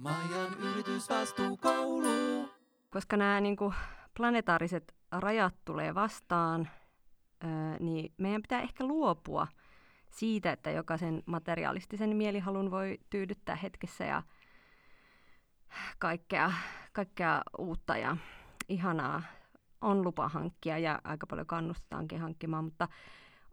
[0.00, 2.48] Majan yritysvastuukoulu.
[2.90, 3.74] Koska nämä niin kuin,
[4.16, 6.68] planetaariset rajat tulee vastaan,
[7.40, 9.46] ää, niin meidän pitää ehkä luopua
[10.10, 14.22] siitä, että jokaisen materialistisen mielihalun voi tyydyttää hetkessä ja
[15.98, 16.52] kaikkea,
[16.92, 18.16] kaikkea uutta ja
[18.68, 19.22] ihanaa
[19.80, 22.88] on lupa hankkia ja aika paljon kannustetaankin hankkimaan, mutta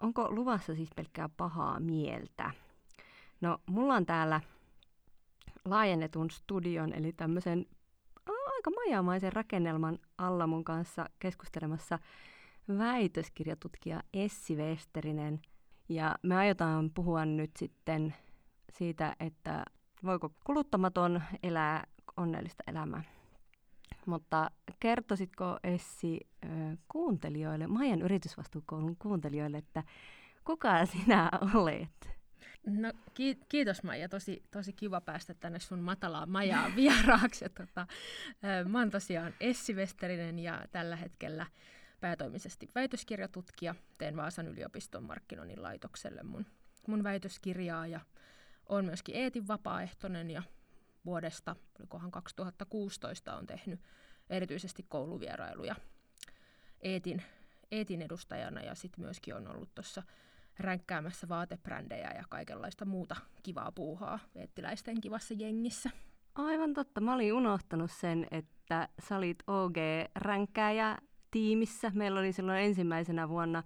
[0.01, 2.51] onko luvassa siis pelkkää pahaa mieltä?
[3.41, 4.41] No, mulla on täällä
[5.69, 7.65] laajennetun studion, eli tämmöisen
[8.57, 11.99] aika majamaisen rakennelman alla mun kanssa keskustelemassa
[12.77, 15.39] väitöskirjatutkija Essi Westerinen.
[15.89, 18.15] Ja me aiotaan puhua nyt sitten
[18.71, 19.65] siitä, että
[20.03, 23.03] voiko kuluttamaton elää onnellista elämää.
[24.05, 26.19] Mutta kertoisitko Essi
[26.87, 29.83] kuuntelijoille, Maijan yritysvastuukoulun kuuntelijoille, että
[30.43, 32.16] kuka sinä olet?
[32.67, 32.93] No
[33.49, 37.45] kiitos Maija, tosi, tosi kiva päästä tänne sun matalaa majaa vieraaksi.
[37.45, 37.87] Ja, tota,
[38.67, 41.45] mä oon tosiaan Essi Westerinen ja tällä hetkellä
[41.99, 43.75] päätoimisesti väitöskirjatutkija.
[43.97, 46.45] Teen Vaasan yliopiston markkinoinnin laitokselle mun,
[46.87, 47.99] mun väitöskirjaa ja
[48.69, 50.43] on myöskin Eetin vapaaehtoinen ja
[51.05, 53.79] vuodesta, olikohan 2016 on tehnyt
[54.29, 55.75] erityisesti kouluvierailuja
[56.81, 57.23] Eetin,
[57.71, 60.03] Eetin edustajana ja sitten myöskin on ollut tuossa
[60.59, 65.89] ränkkäämässä vaatebrändejä ja kaikenlaista muuta kivaa puuhaa eettiläisten kivassa jengissä.
[66.35, 67.01] Aivan totta.
[67.01, 70.97] Mä olin unohtanut sen, että sä olit OG-ränkkääjä
[71.31, 71.91] tiimissä.
[71.95, 73.63] Meillä oli silloin ensimmäisenä vuonna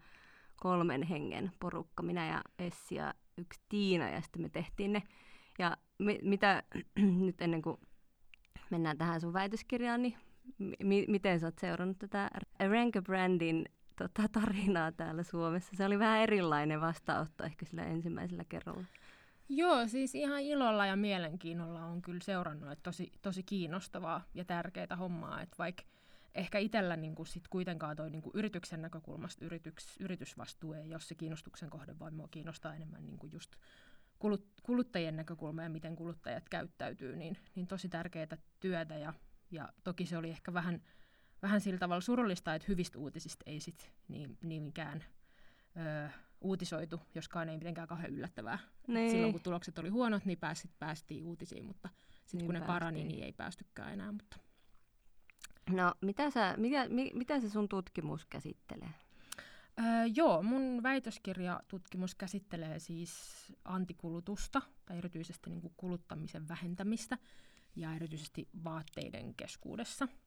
[0.56, 5.04] kolmen hengen porukka, minä ja Essi ja yksi Tiina, ja sitten me tehtiin ne.
[5.60, 6.64] Ja mi- mitä
[7.26, 7.78] nyt ennen kuin
[8.70, 10.18] mennään tähän sun väitöskirjaan, niin
[10.84, 13.66] mi- miten sä oot seurannut tätä Ranka Brandin
[14.02, 15.76] tota, tarinaa täällä Suomessa.
[15.76, 18.86] Se oli vähän erilainen vastaanotto ehkä sillä ensimmäisellä kerralla.
[19.50, 24.96] Joo, siis ihan ilolla ja mielenkiinnolla on kyllä seurannut, että tosi, tosi kiinnostavaa ja tärkeää
[25.00, 25.84] hommaa, että vaikka
[26.36, 31.00] ehkä itsellä niin kuin sit kuitenkaan toi niin kuin yrityksen näkökulmasta yrityks, yritysvastuu ei ole
[31.00, 33.56] se kiinnostuksen kohde, vaan mua kiinnostaa enemmän niin kuin just
[34.20, 39.14] kulut, kuluttajien näkökulma ja miten kuluttajat käyttäytyy, niin, niin tosi tärkeää työtä ja,
[39.52, 40.82] ja toki se oli ehkä vähän
[41.42, 45.04] vähän sillä tavalla surullista, että hyvistä uutisista ei sit niin, niinkään
[45.78, 46.10] ö,
[46.42, 48.60] uutisoitu, joskaan ei mitenkään kauhean yllättävää.
[48.88, 49.12] Niin.
[49.12, 51.90] Silloin kun tulokset oli huonot, niin pääsit, päästiin uutisiin, mutta
[52.26, 54.12] sitten niin kun ne parani, niin ei päästykään enää.
[54.12, 54.38] Mutta.
[55.70, 58.90] No, mitä, sä, mitä, mi, mitä se sun tutkimus käsittelee?
[59.80, 59.86] Öö,
[60.16, 63.14] joo, mun väitöskirjatutkimus käsittelee siis
[63.66, 67.18] antikulutusta tai erityisesti niin kuin kuluttamisen vähentämistä
[67.76, 70.08] ja erityisesti vaatteiden keskuudessa–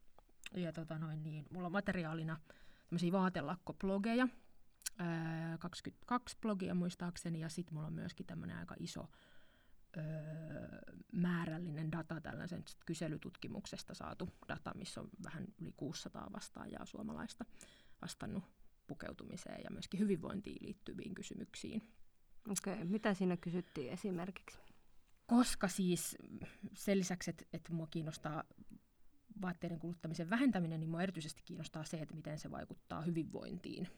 [0.55, 2.41] ja tota noin, niin, mulla on materiaalina
[2.89, 4.29] tämmöisiä vaatelakkoblogeja,
[4.99, 9.09] ää, 22 blogia muistaakseni, ja sitten mulla on myöskin tämmöinen aika iso
[9.97, 10.05] öö,
[11.13, 17.45] määrällinen data tällaisen kyselytutkimuksesta saatu data, missä on vähän yli 600 vastaajaa suomalaista
[18.03, 18.45] vastannut
[18.87, 21.83] pukeutumiseen ja myöskin hyvinvointiin liittyviin kysymyksiin.
[22.49, 22.85] Okei, okay.
[22.85, 24.59] mitä siinä kysyttiin esimerkiksi?
[25.27, 26.17] Koska siis
[26.75, 28.45] sen lisäksi, että, että mua kiinnostaa
[29.43, 33.89] vaatteiden kuluttamisen vähentäminen, niin minua erityisesti kiinnostaa se, että miten se vaikuttaa hyvinvointiin.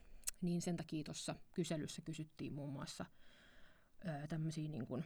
[0.41, 3.05] Niin sen takia tuossa kyselyssä kysyttiin muun muassa
[4.29, 5.05] tämmöisiä niin kuin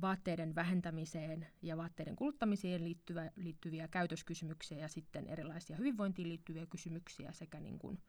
[0.00, 7.60] vaatteiden vähentämiseen ja vaatteiden kuluttamiseen liittyvä, liittyviä käytöskysymyksiä ja sitten erilaisia hyvinvointiin liittyviä kysymyksiä sekä
[7.60, 8.02] niin kuin,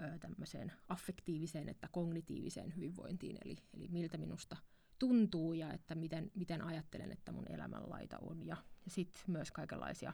[0.00, 4.56] ö, tämmöiseen affektiiviseen että kognitiiviseen hyvinvointiin, eli, eli miltä minusta
[4.98, 8.46] tuntuu ja että miten, miten ajattelen, että mun elämänlaita on.
[8.46, 10.12] Ja, ja sitten myös kaikenlaisia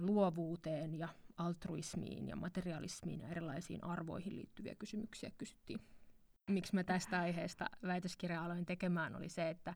[0.00, 5.80] luovuuteen ja altruismiin ja materialismiin ja erilaisiin arvoihin liittyviä kysymyksiä kysyttiin.
[6.50, 9.74] Miksi mä tästä aiheesta väitöskirjaa aloin tekemään oli se, että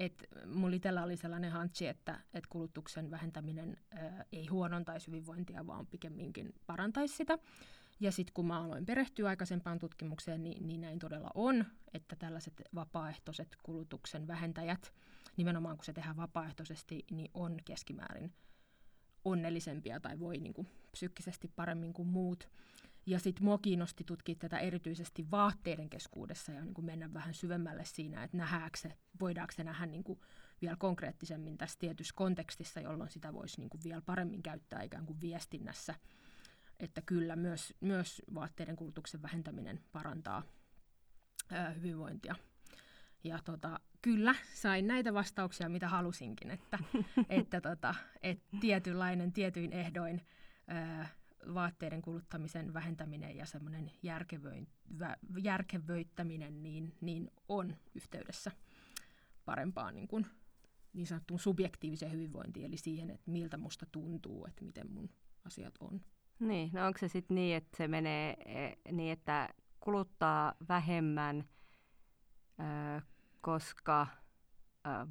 [0.00, 5.86] et mulla itsellä oli sellainen hantsi, että et kulutuksen vähentäminen ää, ei huonontaisi hyvinvointia, vaan
[5.86, 7.38] pikemminkin parantaisi sitä.
[8.00, 11.64] Ja sitten kun mä aloin perehtyä aikaisempaan tutkimukseen, niin, niin näin todella on,
[11.94, 14.92] että tällaiset vapaaehtoiset kulutuksen vähentäjät,
[15.36, 18.32] nimenomaan kun se tehdään vapaaehtoisesti, niin on keskimäärin
[19.26, 22.48] onnellisempia tai voi niin kuin, psyykkisesti paremmin kuin muut.
[23.06, 27.84] Ja sitten mua kiinnosti tutkia tätä erityisesti vaatteiden keskuudessa ja niin kuin mennä vähän syvemmälle
[27.84, 30.20] siinä, että nähdäänkö se, voidaanko se nähdä niin kuin
[30.62, 35.20] vielä konkreettisemmin tässä tietyssä kontekstissa, jolloin sitä voisi niin kuin vielä paremmin käyttää ikään kuin
[35.20, 35.94] viestinnässä.
[36.80, 40.42] Että kyllä myös, myös vaatteiden kulutuksen vähentäminen parantaa
[41.50, 42.34] ää, hyvinvointia.
[43.24, 46.78] Ja tota, kyllä, sain näitä vastauksia, mitä halusinkin, että,
[47.28, 50.22] että, tota, että tietynlainen tietyin ehdoin
[50.66, 51.08] ää,
[51.54, 53.90] vaatteiden kuluttamisen vähentäminen ja semmoinen
[55.42, 58.50] järkevöittäminen niin, niin on yhteydessä
[59.44, 60.26] parempaan niin kuin
[60.92, 65.10] niin sanottuun subjektiiviseen hyvinvointiin, eli siihen, että miltä musta tuntuu, että miten mun
[65.44, 66.00] asiat on.
[66.38, 69.48] Niin, no onko se sitten niin, että se menee e, niin, että
[69.80, 71.44] kuluttaa vähemmän,
[72.60, 73.00] ö,
[73.46, 74.06] koska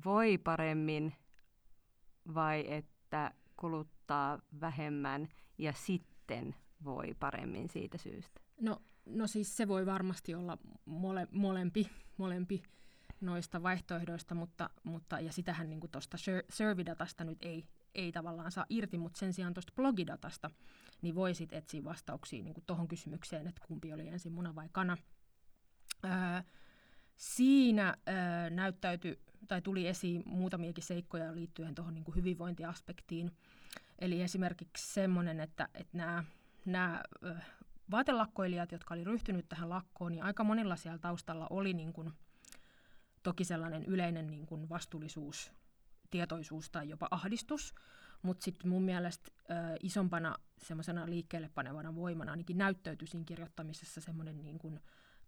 [0.06, 1.14] voi paremmin,
[2.34, 5.28] vai että kuluttaa vähemmän
[5.58, 8.42] ja sitten voi paremmin siitä syystä?
[8.62, 12.64] No, no siis se voi varmasti olla mole, molempi, molempi
[13.22, 16.18] noista vaihtoehdoista, mutta, mutta ja sitähän niin tuosta
[16.50, 20.52] servidatasta nyt ei, ei tavallaan saa irti, mutta sen sijaan tuosta blogidatasta
[21.02, 24.98] niin voisit etsiä vastauksia niin tuohon kysymykseen, että kumpi oli ensin muna vai kana.
[26.06, 26.12] Öö,
[27.16, 33.32] siinä öö, näyttäytyi tai tuli esiin muutamiakin seikkoja liittyen tuohon niin hyvinvointiaspektiin.
[34.00, 36.24] Eli esimerkiksi semmoinen, että, että nämä,
[36.66, 37.04] nämä
[37.92, 42.14] vaatelakkoilijat, jotka oli ryhtynyt tähän lakkoon, niin aika monilla siellä taustalla oli niin kuin,
[43.24, 45.52] toki sellainen yleinen niin kuin vastuullisuus,
[46.12, 47.76] tietoisuus tai jopa ahdistus,
[48.22, 49.54] mutta sitten mun mielestä ö,
[49.84, 54.80] isompana semmoisena liikkeelle panevana voimana ainakin näyttäytyi siinä kirjoittamisessa semmoinen niin kuin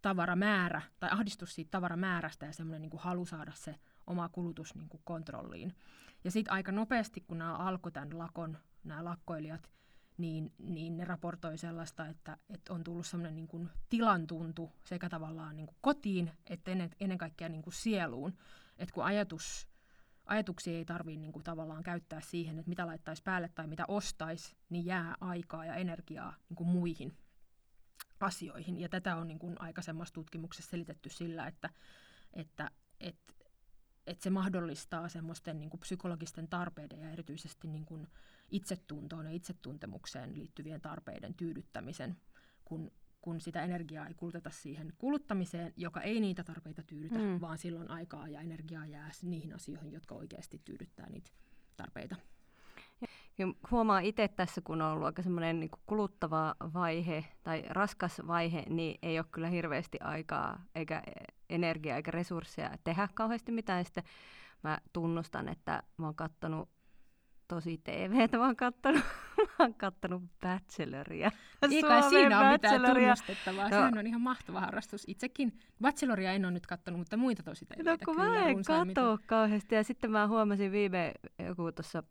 [0.02, 3.76] tavaramäärä tai ahdistus siitä tavaramäärästä ja semmoinen niin kuin halu saada se
[4.08, 5.76] oma kulutus niin kuin kontrolliin.
[6.24, 9.72] Ja sitten aika nopeasti, kun nämä alkoi tämän lakon, nämä lakkoilijat,
[10.18, 15.56] niin, niin ne raportoi sellaista, että, että on tullut sellainen niin kuin tilantuntu sekä tavallaan
[15.56, 18.38] niin kuin kotiin että ennen, ennen kaikkea niin kuin sieluun.
[18.78, 19.68] Että kun ajatus,
[20.26, 24.56] ajatuksia ei tarvitse niin kuin tavallaan käyttää siihen, että mitä laittaisi päälle tai mitä ostaisi,
[24.70, 27.18] niin jää aikaa ja energiaa niin kuin muihin
[28.20, 28.80] asioihin.
[28.80, 31.70] Ja tätä on niin kuin aikaisemmassa tutkimuksessa selitetty sillä, että,
[32.34, 33.34] että, että
[34.08, 38.08] että se mahdollistaa semmoisten niin kuin psykologisten tarpeiden ja erityisesti niin kuin
[38.50, 42.18] itsetuntoon ja itsetuntemukseen liittyvien tarpeiden tyydyttämisen,
[42.66, 42.92] kun,
[43.22, 47.42] kun sitä energiaa ei kuluteta siihen kuluttamiseen, joka ei niitä tarpeita tyydytä, mm.
[47.42, 51.32] vaan silloin aikaa ja energiaa jää niihin asioihin, jotka oikeasti tyydyttää niitä
[51.78, 52.16] tarpeita.
[53.38, 58.64] Ja huomaa itse tässä, kun on ollut aika semmoinen niin kuluttava vaihe tai raskas vaihe,
[58.70, 61.04] niin ei ole kyllä hirveästi aikaa eikä
[61.50, 63.80] energiaa eikä resursseja tehdä kauheasti mitään.
[63.80, 64.04] Ja sitten
[64.64, 66.70] mä tunnustan, että mä oon kattonut
[67.48, 69.04] tosi TVtä, mä oon kattonut,
[69.38, 71.32] mä oon kattonut Bacheloria.
[71.72, 73.70] Eikä siinä ole mitään tunnustettavaa, no.
[73.70, 75.04] sehän on ihan mahtava harrastus.
[75.08, 78.64] Itsekin Bacheloria en ole nyt kattonut, mutta muita tosi TVtä No kun kyllä, mä en
[78.64, 81.14] katso kauheasti ja sitten mä huomasin viime
[81.48, 82.04] joku tuossa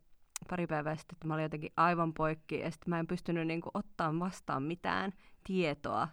[0.46, 3.70] pari päivää sitten, että mä olin jotenkin aivan poikki ja sitten mä en pystynyt niinku
[3.74, 5.12] ottaa vastaan mitään
[5.44, 6.08] tietoa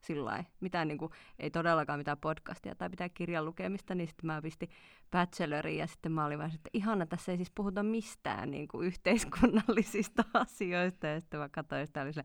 [0.00, 4.70] sillä mitään niinku, ei todellakaan mitään podcastia tai mitään kirjan lukemista, niin sitten mä pistin
[5.10, 10.24] bacheloriin ja sitten mä olin vaan, että ihana, tässä ei siis puhuta mistään niinku yhteiskunnallisista
[10.34, 12.22] asioista ja sitten mä katsoin, että oli se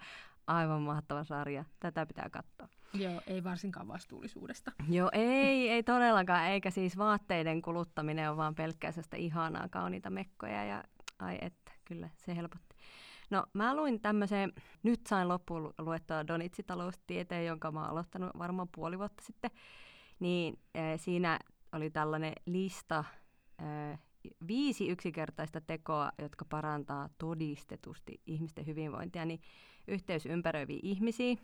[0.47, 2.67] aivan mahtava sarja, tätä pitää katsoa.
[2.93, 4.71] Joo, ei varsinkaan vastuullisuudesta.
[4.89, 10.83] Joo, ei, ei todellakaan, eikä siis vaatteiden kuluttaminen on vaan pelkkää ihanaa, kauniita mekkoja ja
[11.23, 12.75] ai että, kyllä se helpotti.
[13.29, 14.53] No mä luin tämmöisen,
[14.83, 19.51] nyt sain loppuun luettua Donitsi-taloustieteen, jonka mä oon aloittanut varmaan puoli vuotta sitten,
[20.19, 21.39] niin äh, siinä
[21.71, 23.03] oli tällainen lista
[23.61, 23.99] äh,
[24.47, 29.41] viisi yksinkertaista tekoa, jotka parantaa todistetusti ihmisten hyvinvointia, niin
[29.87, 31.39] yhteys ympäröiviin ihmisiin,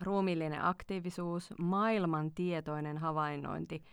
[0.00, 3.84] ruumiillinen aktiivisuus, maailman tietoinen havainnointi,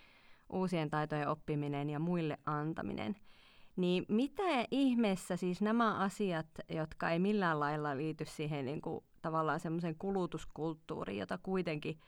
[0.50, 3.16] uusien taitojen oppiminen ja muille antaminen–
[3.75, 9.59] niin mitä ihmeessä siis nämä asiat, jotka ei millään lailla liity siihen niin kuin, tavallaan
[9.59, 11.99] semmoiseen kulutuskulttuuriin, jota kuitenkin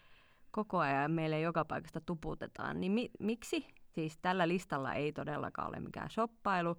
[0.52, 5.80] koko ajan meille joka paikasta tuputetaan, niin mi- miksi siis tällä listalla ei todellakaan ole
[5.80, 6.76] mikään shoppailu,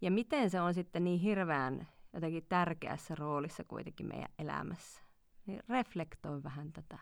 [0.00, 5.02] ja miten se on sitten niin hirveän jotenkin tärkeässä roolissa kuitenkin meidän elämässä?
[5.46, 6.98] Niin reflektoi vähän tätä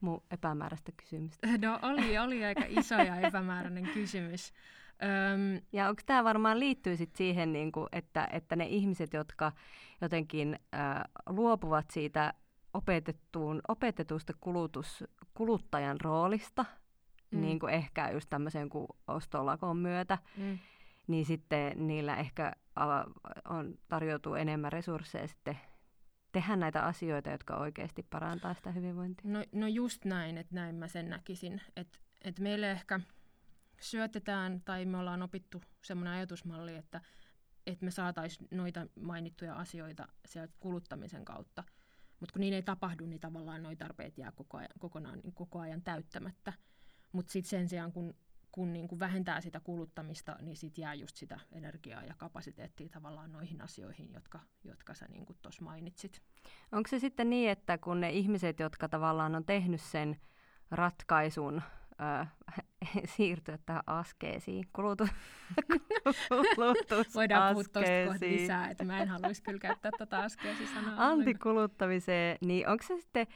[0.00, 1.46] mun epämääräistä kysymystä.
[1.62, 4.52] No oli, oli aika iso ja epämääräinen kysymys.
[5.02, 9.52] Öm, ja onko tämä varmaan liittyy sit siihen, niinku, että, että ne ihmiset, jotka
[10.00, 12.34] jotenkin äh, luopuvat siitä
[12.74, 16.64] opetettuun, opetetusta kulutus, kuluttajan roolista,
[17.30, 17.40] mm.
[17.40, 20.58] niin kuin ehkä just tämmöisen kuin ostolakon myötä, mm.
[21.06, 22.52] niin sitten niillä ehkä
[23.48, 25.58] on, tarjoutuu enemmän resursseja sitten
[26.32, 29.30] tehdä näitä asioita, jotka oikeasti parantaa sitä hyvinvointia.
[29.30, 31.60] No, no just näin, että näin mä sen näkisin.
[31.76, 33.00] Että et meille ehkä–
[33.80, 37.00] syötetään tai me ollaan opittu semmoinen ajatusmalli, että,
[37.66, 41.64] että me saataisiin noita mainittuja asioita sieltä kuluttamisen kautta.
[42.20, 45.60] Mutta kun niin ei tapahdu, niin tavallaan nuo tarpeet jää koko ajan, kokonaan niin koko
[45.60, 46.52] ajan täyttämättä.
[47.12, 48.14] Mutta sitten sen sijaan, kun,
[48.52, 53.32] kun niin kun vähentää sitä kuluttamista, niin sitten jää just sitä energiaa ja kapasiteettia tavallaan
[53.32, 56.22] noihin asioihin, jotka, jotka sä niin tuossa mainitsit.
[56.72, 60.20] Onko se sitten niin, että kun ne ihmiset, jotka tavallaan on tehnyt sen
[60.70, 61.62] ratkaisun
[62.00, 62.26] ö,
[63.16, 65.10] siirtyä tähän askeesiin, kulutus,
[67.14, 71.08] Voidaan puhua tuosta lisää, että mä en haluaisi kyllä käyttää tätä askeesi-sanaa.
[71.08, 73.26] Antikuluttamiseen, niin onko se sitten,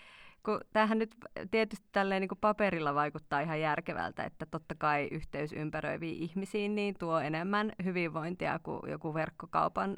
[0.45, 1.15] kun tämähän nyt
[1.50, 6.95] tietysti tälleen niin kuin paperilla vaikuttaa ihan järkevältä, että totta kai yhteys ympäröiviin ihmisiin niin
[6.99, 9.97] tuo enemmän hyvinvointia kuin joku verkkokaupan,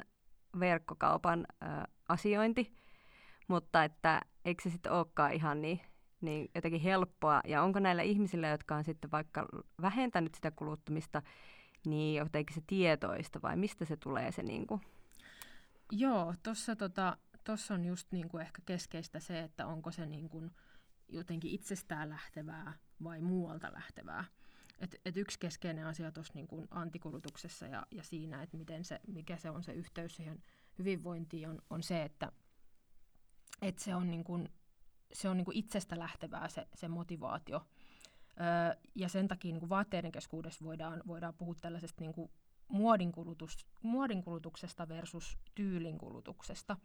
[0.59, 1.65] verkkokaupan ö,
[2.09, 2.73] asiointi,
[3.47, 5.79] mutta että eikö se sitten olekaan ihan niin
[6.21, 7.41] niin jotenkin helppoa.
[7.45, 9.47] Ja onko näillä ihmisillä, jotka on sitten vaikka
[9.81, 11.21] vähentänyt sitä kuluttamista,
[11.85, 14.81] niin jotenkin se tietoista vai mistä se tulee se niin kuin?
[15.91, 20.29] Joo, tuossa tota, tossa on just niin kuin ehkä keskeistä se, että onko se niin
[20.29, 20.51] kuin
[21.09, 22.73] jotenkin itsestään lähtevää
[23.03, 24.25] vai muualta lähtevää.
[24.79, 29.37] Et, et yksi keskeinen asia tuossa niin antikulutuksessa ja, ja siinä, että miten se, mikä
[29.37, 30.43] se on se yhteys siihen
[30.79, 32.31] hyvinvointiin, on, on se, että
[33.61, 34.49] et se on niin kuin
[35.13, 37.65] se on niin kuin itsestä lähtevää se, se motivaatio.
[38.39, 42.31] Öö, ja sen takia niin kuin vaatteiden keskuudessa voidaan, voidaan puhua tällaisesta niin kuin
[42.67, 46.77] muodinkulutus, muodinkulutuksesta versus tyylinkulutuksesta.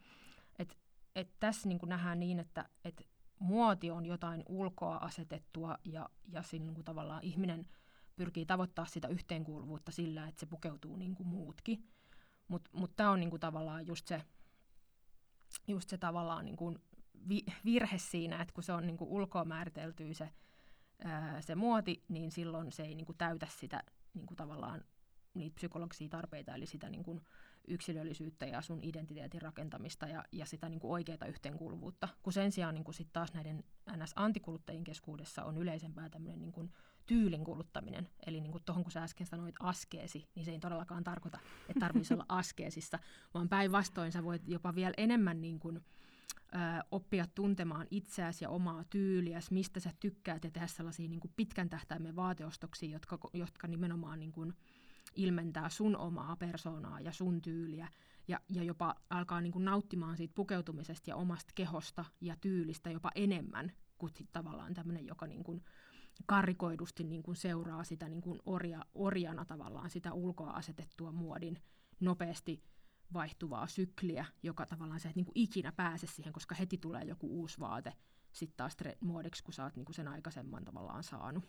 [0.58, 0.78] Et,
[1.14, 6.42] et tässä niin kuin nähdään niin, että et muoti on jotain ulkoa asetettua ja, ja
[6.42, 7.66] siinä niin kuin tavallaan ihminen
[8.16, 11.88] pyrkii tavoittaa sitä yhteenkuuluvuutta sillä, että se pukeutuu niin kuin muutkin.
[12.48, 14.22] Mutta mut tämä on niin kuin tavallaan just se,
[15.66, 16.78] just se tavallaan niin kuin
[17.28, 20.30] vi- virhe siinä, että kun se on niin kuin ulkoa määriteltyä se,
[21.04, 23.82] ää, se muoti, niin silloin se ei niin kuin täytä sitä
[24.14, 24.84] niin kuin tavallaan
[25.34, 27.20] niitä psykologisia tarpeita, eli sitä niin kuin
[27.68, 32.08] yksilöllisyyttä ja sun identiteetin rakentamista ja, ja sitä niin kuin oikeaa yhteenkuuluvuutta.
[32.22, 36.72] Kun sen sijaan niin kuin sit taas näiden NS-antikuluttajien keskuudessa on yleisempää tämmöinen niin kuin
[37.06, 38.08] tyylin kuluttaminen.
[38.26, 41.80] Eli niin kuin tuohon, kun sä äsken sanoit askeesi, niin se ei todellakaan tarkoita, että
[41.80, 42.98] tarvitsisi olla askeesissa,
[43.34, 45.84] vaan päinvastoin sä voit jopa vielä enemmän niin kuin,
[46.90, 51.68] oppia tuntemaan itseäsi ja omaa tyyliäsi, mistä sä tykkäät ja tehdä sellaisia niin kuin pitkän
[51.68, 54.54] tähtäimen vaateostoksia, jotka, jotka nimenomaan niin kuin
[55.14, 57.88] ilmentää sun omaa persoonaa ja sun tyyliä
[58.28, 63.10] ja, ja jopa alkaa niin kuin nauttimaan siitä pukeutumisesta ja omasta kehosta ja tyylistä jopa
[63.14, 65.62] enemmän kuin sit tavallaan tämmöinen, joka niin kuin
[66.26, 71.58] karikoidusti niin kuin seuraa sitä niin kuin orja, orjana tavallaan sitä ulkoa asetettua muodin
[72.00, 72.62] nopeasti
[73.12, 77.40] vaihtuvaa sykliä, joka tavallaan sä et niin kuin ikinä pääse siihen, koska heti tulee joku
[77.40, 77.92] uusi vaate
[78.32, 81.44] sitten taas muodiksi, kun sä oot niin kuin sen aikaisemman tavallaan saanut.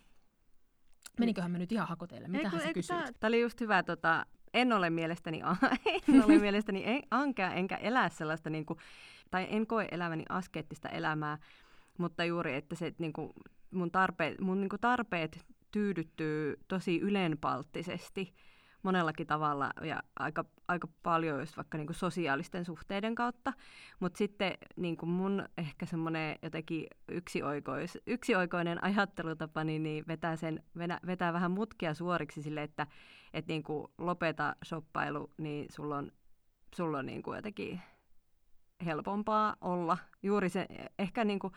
[1.18, 2.28] Meniköhän me nyt ihan hakoteille?
[2.28, 3.00] Mitä sä kysyit?
[3.20, 5.40] Tämä oli just hyvä, tota, en ole mielestäni,
[6.14, 8.78] en ole mielestäni en, ankea, enkä elää sellaista, niin kuin,
[9.30, 11.38] tai en koe eläväni askeettista elämää,
[11.98, 13.32] mutta juuri, että se niin kuin,
[13.70, 18.34] mun, tarpeet, mun niin kuin tarpeet tyydyttyy tosi ylenpalttisesti
[18.82, 23.52] monellakin tavalla ja aika, aika paljon just vaikka niin kuin sosiaalisten suhteiden kautta.
[24.00, 30.62] Mutta sitten niin kuin mun ehkä semmoinen jotenkin yksioikois, yksioikoinen ajattelutapa niin, niin vetää, sen,
[31.06, 32.86] vetää vähän mutkia suoriksi sille, että
[33.34, 36.12] et niin kuin lopeta shoppailu, niin sulla on,
[36.76, 37.80] sulla on niin kuin jotenkin
[38.84, 39.98] helpompaa olla.
[40.22, 40.66] Juuri se,
[40.98, 41.52] ehkä niin kuin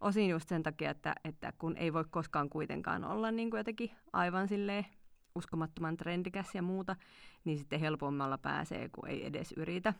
[0.00, 3.90] osin just sen takia, että, että kun ei voi koskaan kuitenkaan olla niin kuin jotenkin
[4.12, 4.86] aivan silleen
[5.34, 6.96] uskomattoman trendikäs ja muuta,
[7.44, 9.94] niin sitten helpommalla pääsee, kun ei edes yritä.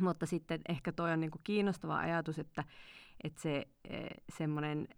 [0.00, 2.64] Mutta sitten ehkä toi on niinku kiinnostava ajatus, että,
[3.24, 4.06] että se e,
[4.36, 4.88] semmoinen,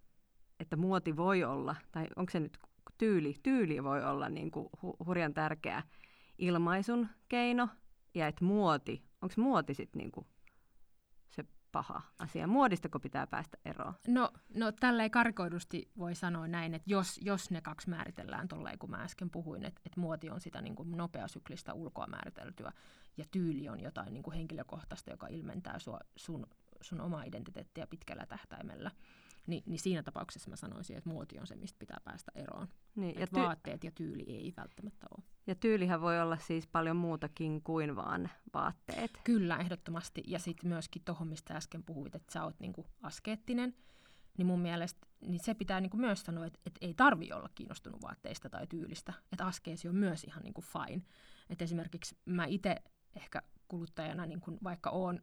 [0.60, 2.58] että muoti voi olla, tai onko se nyt
[2.98, 5.82] tyyli, tyyli voi olla niinku hu, hurjan tärkeä
[6.38, 7.68] ilmaisun keino,
[8.14, 10.26] ja että muoti, onko muoti sitten niinku
[11.76, 12.46] paha asia?
[12.46, 13.94] Muodistako pitää päästä eroon?
[14.08, 18.90] No, no tälleen karkoidusti voi sanoa näin, että jos, jos ne kaksi määritellään tolleen, kun
[18.90, 22.72] mä äsken puhuin, että, että muoti on sitä niin kuin nopeasyklistä ulkoa määriteltyä
[23.16, 26.46] ja tyyli on jotain niin kuin henkilökohtaista, joka ilmentää sua, sun,
[26.80, 28.90] sun omaa identiteettiä pitkällä tähtäimellä,
[29.46, 32.68] niin, niin siinä tapauksessa mä sanoisin, että muoti on se, mistä pitää päästä eroon.
[32.96, 35.24] Niin, ja ty- vaatteet ja tyyli ei välttämättä ole.
[35.46, 39.10] Ja tyylihän voi olla siis paljon muutakin kuin vaan vaatteet.
[39.24, 40.22] Kyllä, ehdottomasti.
[40.26, 43.74] Ja sitten myöskin tuohon, mistä äsken puhuit, että sä oot niinku askeettinen,
[44.38, 48.02] niin mun mielestä niin se pitää niinku myös sanoa, että, että ei tarvi olla kiinnostunut
[48.02, 49.12] vaatteista tai tyylistä.
[49.32, 51.02] Että askeesi on myös ihan niinku fine.
[51.50, 52.76] Että esimerkiksi mä itse
[53.16, 55.20] ehkä kuluttajana, niin kun vaikka oon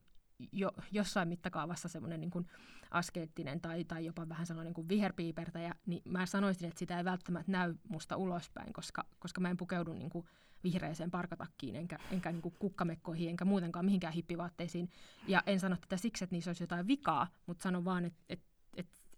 [0.52, 2.48] jo, jossain mittakaavassa semmoinen niin kuin
[2.92, 7.06] askeettinen tai, tai jopa vähän sellainen niin kuin viherpiipertäjä, niin mä sanoisin, että sitä ei
[7.06, 10.26] välttämättä näy musta ulospäin, koska, koska mä en pukeudu niin kuin
[10.64, 14.90] vihreäseen parkatakkiin, enkä, enkä niin kuin kukkamekkoihin, enkä muutenkaan mihinkään hippivaatteisiin.
[15.28, 18.53] Ja en sano tätä siksi, että niissä olisi jotain vikaa, mutta sanon vaan, että, että,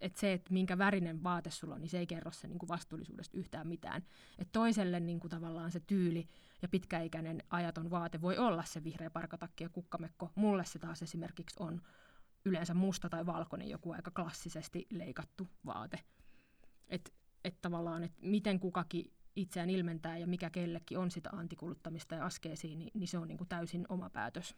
[0.00, 2.68] että se, että minkä värinen vaate sulla on, niin se ei kerro sen niin kuin
[2.68, 4.04] vastuullisuudesta yhtään mitään.
[4.38, 6.28] Et toiselle niin kuin tavallaan se tyyli
[6.62, 10.30] ja pitkäikäinen ajaton vaate voi olla se vihreä parkatakki ja kukkamekko.
[10.34, 11.82] Mulle se taas esimerkiksi on
[12.44, 15.98] yleensä musta tai valkoinen joku aika klassisesti leikattu vaate.
[16.88, 22.24] Et, että tavallaan, että miten kukakin itseään ilmentää ja mikä kellekin on sitä antikuluttamista ja
[22.24, 24.54] askeesiin, niin, niin se on niin kuin täysin oma päätös.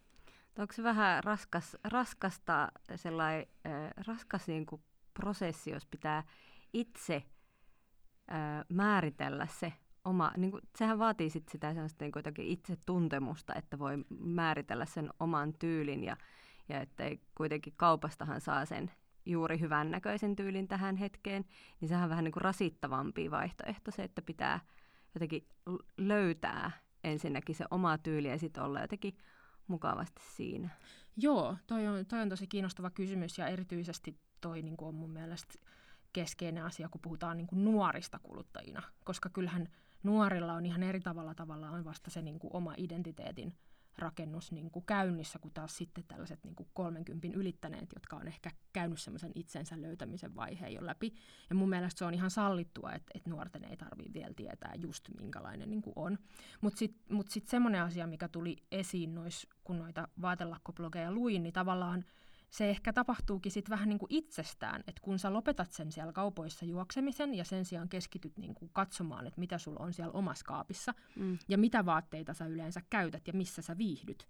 [0.59, 4.83] Onko se vähän raskas, raskasta, sellai, äh, raskas niin kuin
[5.21, 6.25] prosessi, jos pitää
[6.73, 7.17] itse
[8.33, 9.73] äh, määritellä se
[10.05, 15.11] oma, niin kuin, sehän vaatii sit sitä sellaista niin itse tuntemusta, että voi määritellä sen
[15.21, 16.17] oman tyylin ja,
[16.69, 18.91] ja että kuitenkin kaupastahan saa sen
[19.27, 21.45] juuri hyvän näköisen tyylin tähän hetkeen,
[21.81, 24.61] niin sehän on vähän niin kuin rasittavampi vaihtoehto se, että pitää
[25.15, 25.49] jotenkin
[25.97, 26.71] löytää
[27.05, 29.17] ensinnäkin se oma tyyli ja sitten olla jotenkin
[29.69, 30.69] mukavasti siinä.
[31.17, 35.11] Joo, toi on, toi on tosi kiinnostava kysymys ja erityisesti toi niin kuin on mun
[35.11, 35.55] mielestä
[36.13, 39.69] keskeinen asia, kun puhutaan niin kuin nuorista kuluttajina, koska kyllähän
[40.03, 43.55] nuorilla on ihan eri tavalla tavallaan vasta se niin kuin oma identiteetin
[43.99, 48.51] rakennus niin kuin käynnissä, kuin taas sitten tällaiset niin kuin 30 ylittäneet, jotka on ehkä
[48.73, 51.15] käynyt semmoisen itsensä löytämisen vaiheen jo läpi.
[51.51, 55.09] Ja mun mielestä se on ihan sallittua, että, että nuorten ei tarvitse vielä tietää just
[55.21, 56.19] minkälainen niin kuin on.
[56.61, 61.53] Mutta sitten mut sit semmoinen asia, mikä tuli esiin nois, kun noita vaatelakkoblogeja luin, niin
[61.53, 62.05] tavallaan–
[62.51, 66.65] se ehkä tapahtuukin sitten vähän niin kuin itsestään, että kun sä lopetat sen siellä kaupoissa
[66.65, 70.95] juoksemisen ja sen sijaan keskityt niin kuin katsomaan, että mitä sulla on siellä omassa kaapissa
[71.17, 71.39] mm.
[71.49, 74.29] ja mitä vaatteita sä yleensä käytät ja missä sä viihdyt,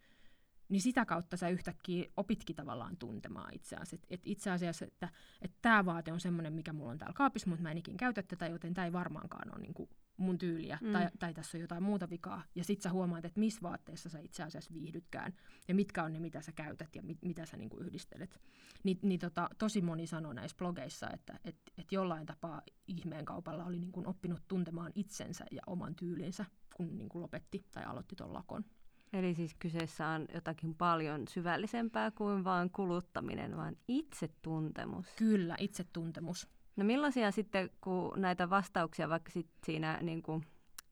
[0.69, 3.97] niin sitä kautta sä yhtäkkiä opitkin tavallaan tuntemaan itseäsi.
[3.97, 5.09] Et, et itse asiassa, että
[5.43, 8.23] et tämä vaate on semmoinen, mikä mulla on täällä kaapissa, mutta mä en ikin käytä
[8.23, 10.93] tätä, joten tämä ei varmaankaan ole niinku mun tyyliä, mm.
[10.93, 12.43] tai, tai tässä on jotain muuta vikaa.
[12.55, 15.35] Ja sit sä huomaat, että missä vaatteessa sä itse asiassa viihdytkään,
[15.69, 18.41] ja mitkä on ne, mitä sä käytät, ja mit, mitä sä niinku yhdistelet.
[18.85, 23.65] Ni, niin tota, tosi moni sanoi näissä blogeissa, että et, et jollain tapaa ihmeen kaupalla
[23.65, 26.45] oli niinku oppinut tuntemaan itsensä ja oman tyylinsä,
[26.77, 28.65] kun niinku lopetti tai aloitti tuon lakon.
[29.13, 35.07] Eli siis kyseessä on jotakin paljon syvällisempää kuin vain kuluttaminen, vaan itsetuntemus.
[35.17, 36.49] Kyllä, itsetuntemus.
[36.79, 40.47] No millaisia sitten, kun näitä vastauksia vaikka sit siinä, niin kuin,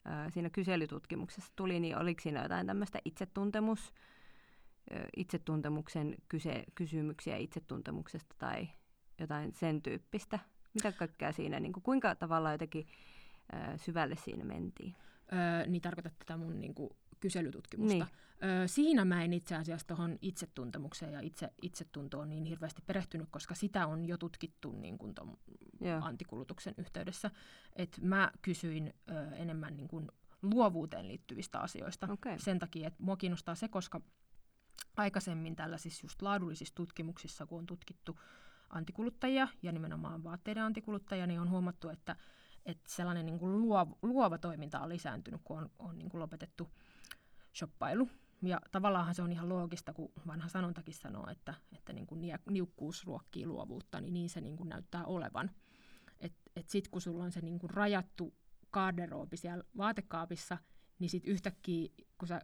[0.06, 3.92] äh, siinä kyselytutkimuksessa tuli, niin oliko siinä jotain tämmöistä itsetuntemus,
[4.94, 8.68] äh, itsetuntemuksen kyse, kysymyksiä itsetuntemuksesta tai
[9.20, 10.38] jotain sen tyyppistä?
[10.74, 12.86] Mitä kaikkea siinä, niin kuin, kuinka tavallaan jotenkin
[13.54, 14.94] äh, syvälle siinä mentiin?
[15.32, 17.94] Öö, niin tarkoitat tätä mun niin kuin, kyselytutkimusta.
[17.94, 18.06] Niin.
[18.66, 23.86] Siinä mä en itse asiassa tuohon itsetuntemukseen ja itse, itsetuntoon niin hirveästi perehtynyt, koska sitä
[23.86, 25.38] on jo tutkittu niin kuin ton
[26.00, 27.30] antikulutuksen yhteydessä.
[27.76, 30.08] Et mä kysyin ö, enemmän niin kuin
[30.42, 32.38] luovuuteen liittyvistä asioista okay.
[32.38, 34.00] sen takia, että mua kiinnostaa se, koska
[34.96, 38.20] aikaisemmin tällaisissa just laadullisissa tutkimuksissa, kun on tutkittu
[38.70, 42.16] antikuluttajia ja nimenomaan vaatteiden antikuluttajia, niin on huomattu, että,
[42.66, 46.70] että sellainen niin kuin luova, luova toiminta on lisääntynyt, kun on, on niin kuin lopetettu–
[47.56, 48.10] shoppailu.
[48.42, 53.06] Ja tavallaan se on ihan loogista, kun vanha sanontakin sanoo, että, että niin kuin niukkuus
[53.06, 55.50] ruokkii luovuutta, niin niin se niin kuin näyttää olevan.
[56.20, 58.34] Että et sitten kun sulla on se niin kuin rajattu
[58.72, 60.58] garderoobi siellä vaatekaapissa,
[60.98, 61.88] niin sitten yhtäkkiä,
[62.18, 62.40] kun sä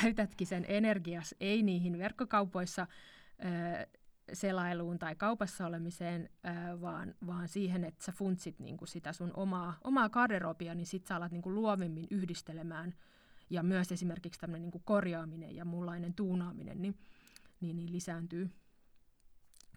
[0.00, 2.86] käytätkin sen energias, ei niihin verkkokaupoissa
[3.44, 3.98] ö,
[4.32, 9.30] selailuun tai kaupassa olemiseen, ö, vaan, vaan siihen, että sä funtsit niin kuin sitä sun
[9.34, 12.94] omaa, omaa garderobia, niin sit sä alat niin kuin luovemmin yhdistelemään–
[13.52, 16.94] ja myös esimerkiksi tämmöinen niin korjaaminen ja muunlainen tuunaaminen niin,
[17.60, 18.50] niin, niin lisääntyy,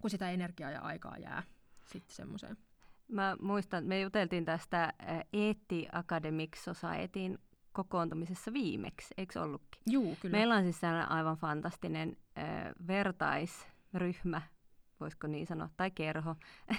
[0.00, 1.42] kun sitä energiaa ja aikaa jää
[1.86, 2.56] sitten semmoiseen.
[3.08, 4.92] Mä muistan, me juteltiin tästä
[5.32, 7.38] Eetti Academic Societyn
[7.72, 9.82] kokoontumisessa viimeksi, eikö ollutkin?
[9.90, 10.36] Juu, kyllä.
[10.36, 12.44] Meillä on siis aivan fantastinen äh,
[12.86, 14.42] vertaisryhmä
[15.00, 16.36] voisiko niin sanoa, tai kerho,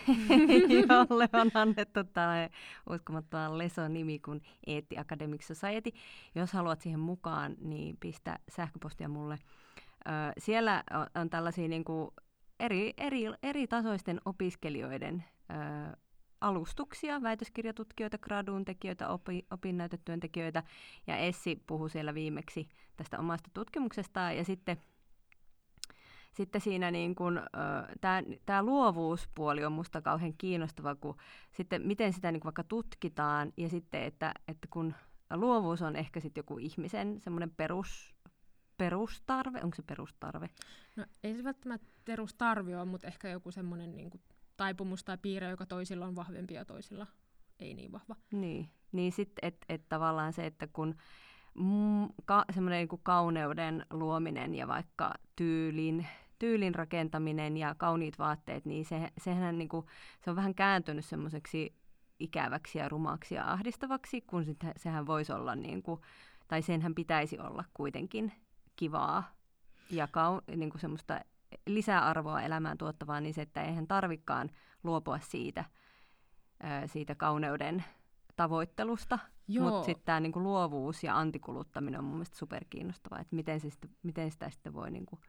[0.89, 2.49] jolle on annettu tällainen
[2.89, 5.89] uskomattoman leso-nimi kuin Eetti Academic Society.
[6.36, 9.38] Jos haluat siihen mukaan, niin pistä sähköpostia mulle.
[10.08, 12.12] Ö, siellä on, on tällaisia niin kuin
[12.60, 15.97] eri, eri, eri tasoisten opiskelijoiden ö,
[16.41, 20.63] alustuksia, väitöskirjatutkijoita, graduun tekijöitä, opi, opinnäytetyöntekijöitä,
[21.08, 24.77] ja Essi puhui siellä viimeksi tästä omasta tutkimuksesta, ja sitten
[26.34, 27.42] sitten siinä niin kun,
[28.46, 31.18] tämä luovuuspuoli on musta kauhean kiinnostava, kun
[31.52, 34.94] sitten miten sitä niin vaikka tutkitaan ja sitten, että, että kun
[35.34, 38.16] luovuus on ehkä sitten joku ihmisen semmoinen perus,
[38.78, 40.50] perustarve, onko se perustarve?
[40.96, 44.12] No ei se välttämättä perustarve ole, mutta ehkä joku semmoinen niin
[44.58, 47.08] taipumus tai piirre, joka toisilla on vahvempi ja toisilla
[47.60, 48.16] ei niin vahva.
[48.32, 50.96] Niin, niin sitten että et tavallaan se, että kun
[51.58, 56.08] mm, ka, semmoinen niin kauneuden luominen ja vaikka tyylin,
[56.39, 59.86] tyylin rakentaminen ja kauniit vaatteet, niin se, sehän niin kuin,
[60.24, 61.76] se on vähän kääntynyt semmoiseksi
[62.20, 66.02] ikäväksi ja rumaksi ja ahdistavaksi, kun sit, sehän voisi olla, niin kuin,
[66.48, 68.32] tai senhän pitäisi olla kuitenkin
[68.76, 69.36] kivaa
[69.89, 71.20] ja kau, niin kuin semmoista
[71.67, 74.50] lisäarvoa elämään tuottavaa, niin se, että eihän tarvikaan
[74.84, 75.65] luopua siitä
[76.86, 77.84] siitä kauneuden
[78.36, 79.20] tavoittelusta.
[79.47, 83.89] Mutta sitten tämä niinku luovuus ja antikuluttaminen on mun mielestä superkiinnostavaa, että miten, se sitten,
[84.03, 84.91] miten sitä sitten voi...
[84.91, 85.19] Niinku...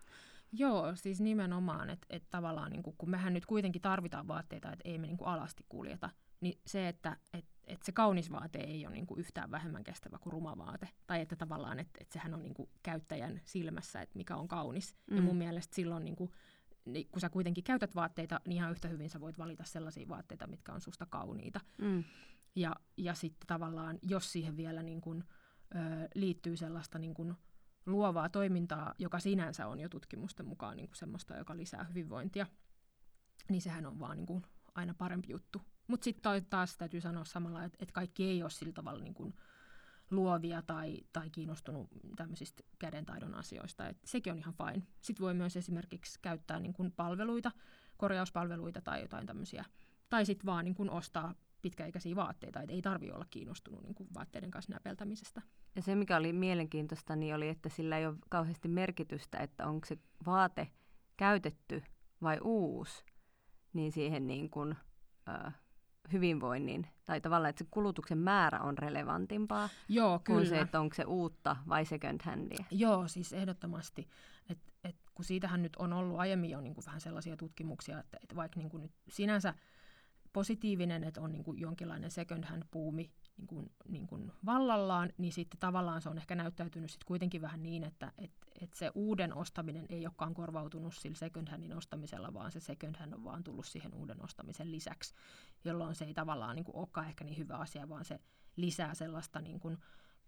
[0.52, 4.98] Joo, siis nimenomaan, että et tavallaan niin kun mehän nyt kuitenkin tarvitaan vaatteita, että ei
[4.98, 9.06] me niin alasti kuljeta, niin se, että et, et se kaunis vaate ei ole niin
[9.16, 10.88] yhtään vähemmän kestävä kuin ruma vaate.
[11.06, 14.96] Tai että tavallaan, että et sehän on niin käyttäjän silmässä, että mikä on kaunis.
[15.10, 15.16] Mm.
[15.16, 16.30] Ja mun mielestä silloin, niin kuin,
[16.84, 20.46] niin kun sä kuitenkin käytät vaatteita, niin ihan yhtä hyvin sä voit valita sellaisia vaatteita,
[20.46, 21.60] mitkä on susta kauniita.
[21.78, 22.04] Mm.
[22.58, 25.24] Ja, ja sitten tavallaan, jos siihen vielä niin kuin,
[25.74, 25.78] ö,
[26.14, 27.34] liittyy sellaista niin kuin,
[27.86, 32.46] luovaa toimintaa, joka sinänsä on jo tutkimusten mukaan niin kuin semmoista, joka lisää hyvinvointia,
[33.48, 34.42] niin sehän on vaan niin kuin,
[34.74, 35.62] aina parempi juttu.
[35.86, 39.34] Mutta sitten taas täytyy sanoa samalla, että, että kaikki ei ole sillä tavalla niin kuin,
[40.10, 43.88] luovia tai, tai kiinnostunut tämmöisistä kädentaidon asioista.
[43.88, 44.86] Et sekin on ihan fine.
[45.00, 47.52] Sitten voi myös esimerkiksi käyttää niin kuin palveluita,
[47.96, 49.64] korjauspalveluita tai jotain tämmöisiä.
[50.08, 54.08] Tai sitten vaan niin kuin ostaa pitkäikäisiä vaatteita, että ei tarvitse olla kiinnostunut niin kuin
[54.14, 55.42] vaatteiden kanssa näpeltämisestä.
[55.76, 59.86] Ja se, mikä oli mielenkiintoista, niin oli, että sillä ei ole kauheasti merkitystä, että onko
[59.86, 60.68] se vaate
[61.16, 61.82] käytetty
[62.22, 63.04] vai uusi,
[63.72, 64.76] niin siihen niin kuin,
[65.28, 65.50] ö,
[66.12, 70.38] hyvinvoinnin, tai tavallaan, että se kulutuksen määrä on relevantimpaa Joo, kyllä.
[70.38, 72.64] kuin se, että onko se uutta vai second handia.
[72.70, 74.08] Joo, siis ehdottomasti.
[74.48, 78.18] Et, et, kun siitähän nyt on ollut aiemmin jo niin kuin vähän sellaisia tutkimuksia, että,
[78.22, 79.54] että vaikka niin kuin nyt sinänsä
[80.32, 85.32] positiivinen, että on niin kuin jonkinlainen second hand puumi niin kuin, niin kuin vallallaan, niin
[85.32, 89.34] sitten tavallaan se on ehkä näyttäytynyt sitten kuitenkin vähän niin, että et, et se uuden
[89.34, 93.66] ostaminen ei olekaan korvautunut sillä second handin ostamisella, vaan se second hand on vaan tullut
[93.66, 95.14] siihen uuden ostamisen lisäksi,
[95.64, 98.20] jolloin se ei tavallaan niin kuin olekaan ehkä niin hyvä asia, vaan se
[98.56, 99.78] lisää sellaista niin kuin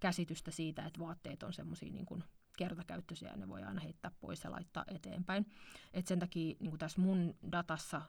[0.00, 2.24] käsitystä siitä, että vaatteet on semmoisia niin kuin
[2.56, 5.46] kertakäyttöisiä ja ne voi aina heittää pois ja laittaa eteenpäin.
[5.92, 8.02] Et sen takia niin kuin tässä mun datassa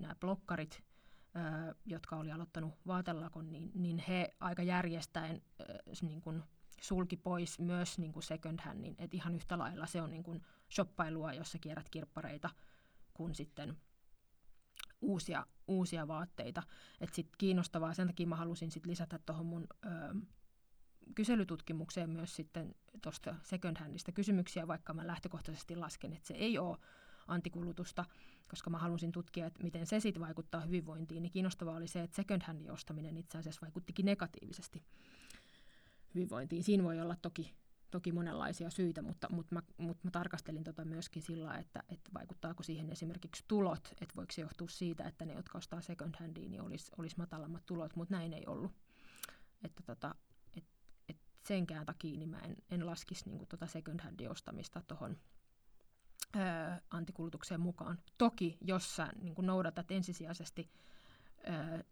[0.00, 0.82] nämä blokkarit,
[1.86, 5.42] jotka oli aloittanut vaatelakon, niin, niin he aika järjestäen
[6.02, 6.42] niin kuin
[6.80, 10.42] sulki pois myös niin kuin second handin, että ihan yhtä lailla se on niin kuin
[10.70, 12.50] shoppailua, jossa kierrät kirppareita,
[13.14, 13.76] kuin sitten
[15.00, 16.62] uusia, uusia vaatteita.
[17.00, 19.88] Et sit kiinnostavaa, sen takia mä halusin sit lisätä tuohon mun ö,
[21.14, 26.78] kyselytutkimukseen myös sitten tuosta second handista kysymyksiä, vaikka mä lähtökohtaisesti lasken, että se ei ole
[27.26, 28.04] antikulutusta,
[28.50, 32.16] koska mä halusin tutkia, että miten se sitten vaikuttaa hyvinvointiin, niin kiinnostavaa oli se, että
[32.16, 34.82] second handin ostaminen itse asiassa vaikuttikin negatiivisesti
[36.14, 36.64] hyvinvointiin.
[36.64, 37.54] Siinä voi olla toki,
[37.90, 42.62] toki monenlaisia syitä, mutta, mutta, mä, mutta mä tarkastelin tota myöskin sillä, että, että vaikuttaako
[42.62, 46.62] siihen esimerkiksi tulot, että voiko se johtua siitä, että ne, jotka ostaa second handia, niin
[46.62, 48.72] olisi, olisi matalammat tulot, mutta näin ei ollut.
[49.64, 50.14] Että tota,
[50.56, 50.64] et,
[51.08, 55.16] et senkään takia niin mä en, en laskisi niin tota second handin ostamista tuohon
[56.90, 57.98] antikulutukseen mukaan.
[58.18, 60.70] Toki, jos sä niin noudatat ensisijaisesti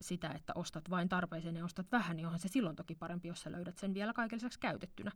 [0.00, 3.40] sitä, että ostat vain tarpeeseen ja ostat vähän, niin onhan se silloin toki parempi, jos
[3.40, 5.12] sä löydät sen vielä kaiken lisäksi käytettynä.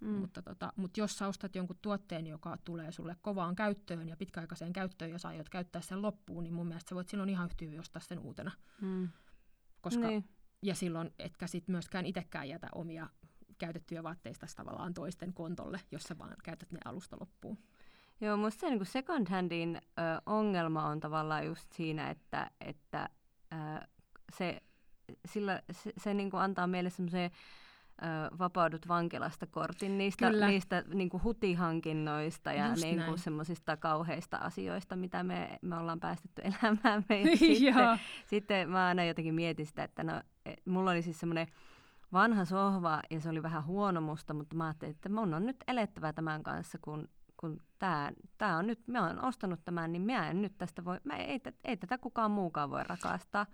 [0.00, 0.08] Mm.
[0.08, 4.72] Mutta, tota, mutta jos sä ostat jonkun tuotteen, joka tulee sulle kovaan käyttöön ja pitkäaikaiseen
[4.72, 7.64] käyttöön ja sä aiot käyttää sen loppuun, niin mun mielestä sä voit silloin ihan yhtä
[7.64, 8.50] hyvin ostaa sen uutena.
[8.80, 9.08] Mm.
[9.80, 10.28] Koska, niin.
[10.62, 13.10] Ja silloin etkä sit myöskään itsekään jätä omia
[13.58, 17.58] käytettyjä vaatteista tavallaan toisten kontolle, jos sä vaan käytät ne alusta loppuun.
[18.20, 23.08] Joo, musta se niin second handin ö, ongelma on tavallaan just siinä, että, että
[23.52, 23.86] ö,
[24.32, 24.62] se,
[25.26, 27.30] sillä, se, se niin kuin antaa meille semmoisen
[28.38, 35.22] vapaudut vankilasta kortin niistä, niistä niin kuin hutihankinnoista ja niin kuin semmoisista kauheista asioista, mitä
[35.22, 37.04] me, me ollaan päästetty elämään.
[37.08, 41.46] sitten, sitten mä aina jotenkin mietin sitä, että no, et, mulla oli siis semmoinen
[42.12, 45.64] vanha sohva ja se oli vähän huono musta, mutta mä ajattelin, että mun on nyt
[45.68, 47.08] elettävä tämän kanssa, kun
[47.44, 51.00] kun tämä, tämä on nyt, mä oon ostanut tämän, niin mä en nyt tästä voi,
[51.04, 53.46] mä ei, ei tätä kukaan muukaan voi rakastaa.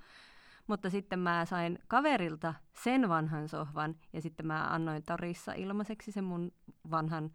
[0.66, 6.24] Mutta sitten mä sain kaverilta sen vanhan sohvan ja sitten mä annoin torissa ilmaiseksi sen
[6.24, 6.52] mun
[6.90, 7.30] vanhan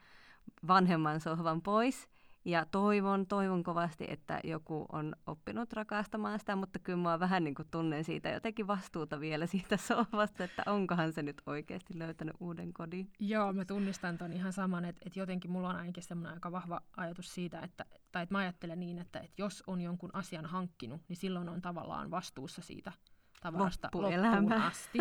[0.67, 2.09] vanhemman sohvan pois.
[2.45, 7.55] Ja toivon, toivon kovasti, että joku on oppinut rakastamaan sitä, mutta kyllä mä vähän niin
[7.55, 12.73] kuin tunnen siitä jotenkin vastuuta vielä siitä sohvasta, että onkohan se nyt oikeasti löytänyt uuden
[12.73, 13.12] kodin.
[13.19, 16.81] Joo, mä tunnistan ton ihan saman, että, että jotenkin mulla on ainakin semmoinen aika vahva
[16.97, 21.01] ajatus siitä, että, tai että mä ajattelen niin, että, että jos on jonkun asian hankkinut,
[21.08, 22.91] niin silloin on tavallaan vastuussa siitä
[23.41, 24.99] tavarasta loppuun asti.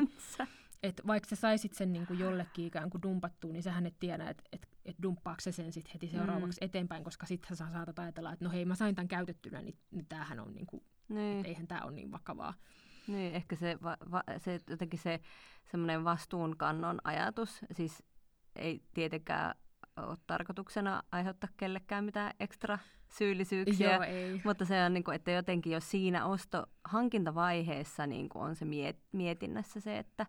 [0.83, 4.31] Et vaikka sä saisit sen niin kuin jollekin ikään kuin dumpattua, niin sähän et tiedä,
[4.31, 6.65] että et, et dumppaako se sen sit heti seuraavaksi mm.
[6.65, 10.07] eteenpäin, koska sitten sä saatat ajatella, että no hei, mä sain tämän käytettynä, niin, niin
[10.07, 11.47] tämähän on, niin kuin, niin.
[11.47, 12.55] eihän tämä ole niin vakavaa.
[13.07, 15.21] Niin, ehkä se, va, va, se jotenkin se
[15.71, 18.03] semmoinen vastuunkannon ajatus, siis
[18.57, 19.55] ei tietenkään
[19.97, 23.93] ole tarkoituksena aiheuttaa kellekään mitään ekstra syyllisyyksiä.
[23.93, 24.41] Joo, ei.
[24.45, 29.03] Mutta se on, niin kuin, että jotenkin jo siinä osto-hankintavaiheessa niin kuin on se miet-
[29.13, 30.27] mietinnässä se, että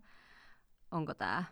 [0.92, 1.44] onko tämä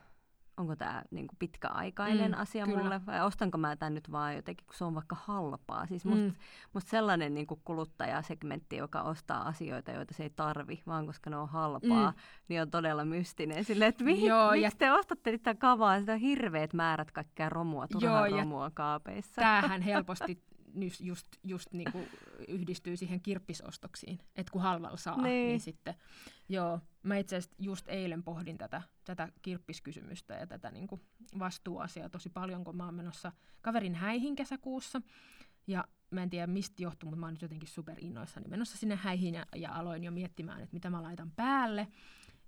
[0.57, 2.77] onko tämä niinku pitkäaikainen Mm, asia kyllä.
[2.83, 5.85] mulle vai ostanko mä tämän nyt vaan jotenkin, kun se on vaikka halpaa.
[5.87, 6.33] Siis musta, Mm.
[6.73, 11.49] musta sellainen niinku kuluttajasegmentti, joka ostaa asioita, joita se ei tarvi, vaan koska ne on
[11.49, 12.17] halpaa, Mm.
[12.47, 13.63] niin on todella mystinen.
[13.63, 17.49] Silleen, että mihin, Joo, miksi ja- te ostatte sitä kavaa, sitä on hirveät määrät kaikkea
[17.49, 19.41] romua, turhaa Joo, romua kaapeissa.
[19.41, 20.43] Tämähän helposti
[20.75, 21.99] just, just, just niinku
[22.47, 25.23] yhdistyy siihen kirppisostoksiin, että kun halvalla saa, niin.
[25.23, 25.47] Niin.
[25.47, 25.95] niin sitten,
[26.49, 31.01] joo, mä itse asiassa just eilen pohdin tätä, tätä kirppiskysymystä ja tätä niinku
[31.39, 33.31] vastuuasiaa tosi paljon, kun mä oon menossa
[33.62, 35.01] kaverin häihin kesäkuussa,
[35.67, 38.95] ja mä en tiedä mistä johtuu, mutta mä oon nyt jotenkin super innoissani menossa sinne
[38.95, 41.88] häihin ja, ja aloin jo miettimään, että mitä mä laitan päälle,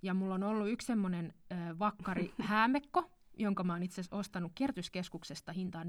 [0.01, 4.51] ja mulla on ollut yksi semmoinen äh, vakkari häämekko, jonka mä oon itse asiassa ostanut
[4.55, 5.87] kierrätyskeskuksesta hintaan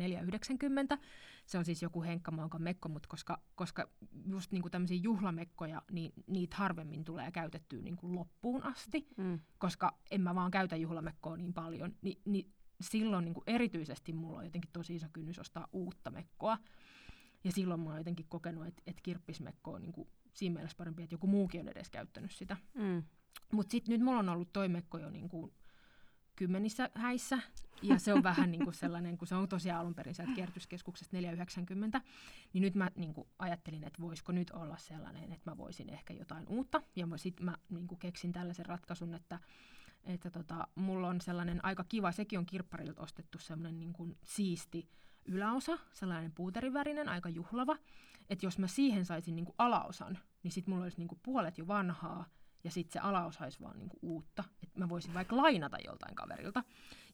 [0.92, 0.98] 4,90.
[1.46, 3.88] Se on siis joku henkkamaunkan mekko, mutta koska, koska
[4.26, 9.40] just niinku tämmöisiä juhlamekkoja, niin niitä harvemmin tulee käytettyä niinku loppuun asti, Mm.
[9.58, 14.44] koska en mä vaan käytä juhlamekkoa niin paljon, niin, niin silloin niinku erityisesti mulla on
[14.44, 16.58] jotenkin tosi iso kynnys ostaa uutta mekkoa.
[17.44, 21.14] Ja silloin mä oon jotenkin kokenut, että et kirppismekko on niinku siinä mielessä parempi, että
[21.14, 22.56] joku muukin on edes käyttänyt sitä.
[22.74, 23.02] Mm.
[23.52, 25.52] Mutta sitten nyt mulla on ollut toi mekko jo niinku
[26.36, 27.38] kymmenissä häissä,
[27.82, 32.00] ja se on vähän niinku sellainen, kun se on tosiaan alun perin sieltä kierrätyskeskuksesta 4,90,
[32.52, 36.48] niin nyt mä niinku ajattelin, että voisiko nyt olla sellainen, että mä voisin ehkä jotain
[36.48, 39.38] uutta, ja sitten mä niinku keksin tällaisen ratkaisun, että
[40.04, 44.88] että tota, mulla on sellainen aika kiva, sekin on kirpparilta ostettu sellainen niin kuin siisti
[45.24, 47.76] yläosa, sellainen puuterivärinen, aika juhlava,
[48.30, 51.58] että jos mä siihen saisin niin kuin alaosan, niin sitten mulla olisi niin kuin puolet
[51.58, 52.26] jo vanhaa,
[52.66, 54.44] ja sitten se alaosa olisi vaan niin kuin uutta.
[54.62, 56.64] Että mä voisin vaikka lainata joltain kaverilta.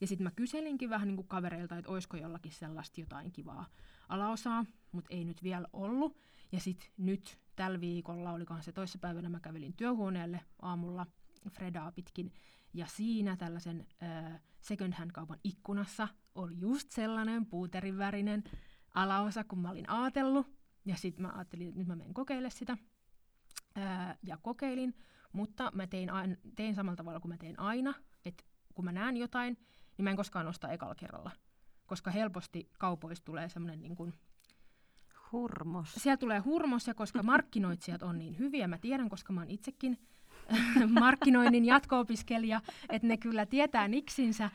[0.00, 3.66] Ja sitten mä kyselinkin vähän niin kuin kavereilta, että olisiko jollakin sellaista jotain kivaa
[4.08, 6.16] alaosaa, mutta ei nyt vielä ollut.
[6.52, 11.06] Ja sitten nyt tällä viikolla, olikohan se toissapäivänä, mä kävelin työhuoneelle aamulla
[11.50, 12.32] Fredaa pitkin,
[12.74, 18.44] ja siinä tällaisen äh, second hand kaupan ikkunassa oli just sellainen puuterivärinen
[18.94, 20.46] alaosa, kun mä olin ajatellut.
[20.84, 22.76] Ja sitten mä ajattelin, että nyt mä menen kokeile sitä.
[23.74, 24.94] Ää, ja kokeilin,
[25.32, 29.16] mutta mä tein, ain, tein samalla tavalla kuin mä teen aina, että kun mä näen
[29.16, 29.58] jotain,
[29.96, 31.30] niin mä en koskaan osta ekalla kerralla.
[31.86, 34.14] Koska helposti kaupoista tulee semmoinen niin kuin,
[35.32, 35.94] Hurmos.
[35.94, 39.98] siellä tulee hurmos ja koska markkinoitsijat on niin hyviä, mä tiedän, koska mä oon itsekin
[41.00, 44.50] markkinoinnin jatko-opiskelija, että ne kyllä tietää niksinsä,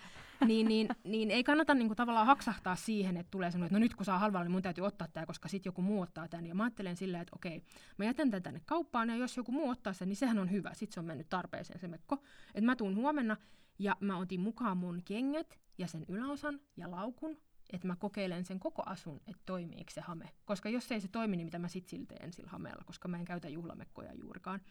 [0.46, 3.96] niin, niin, niin ei kannata niinku tavallaan haksahtaa siihen, että tulee semmoinen, että no nyt
[3.96, 6.46] kun saa halvalla, niin mun täytyy ottaa tämä, koska sitten joku muu ottaa tämän.
[6.46, 7.64] Ja mä ajattelen silleen, että okei,
[7.98, 10.74] mä jätän tämän tänne kauppaan, ja jos joku muu ottaa sen, niin sehän on hyvä.
[10.74, 12.24] Sitten se on mennyt tarpeeseen se mekko.
[12.48, 13.38] Että mä tuun huomenna,
[13.80, 17.38] ja mä otin mukaan mun kengät ja sen yläosan ja laukun,
[17.74, 20.30] että mä kokeilen sen koko asun, että toimiiko se hame.
[20.46, 23.18] Koska jos ei se toimi, niin mitä mä sit silti teen sillä hameella, koska mä
[23.18, 24.62] en käytä juhlamekkoja juurikaan.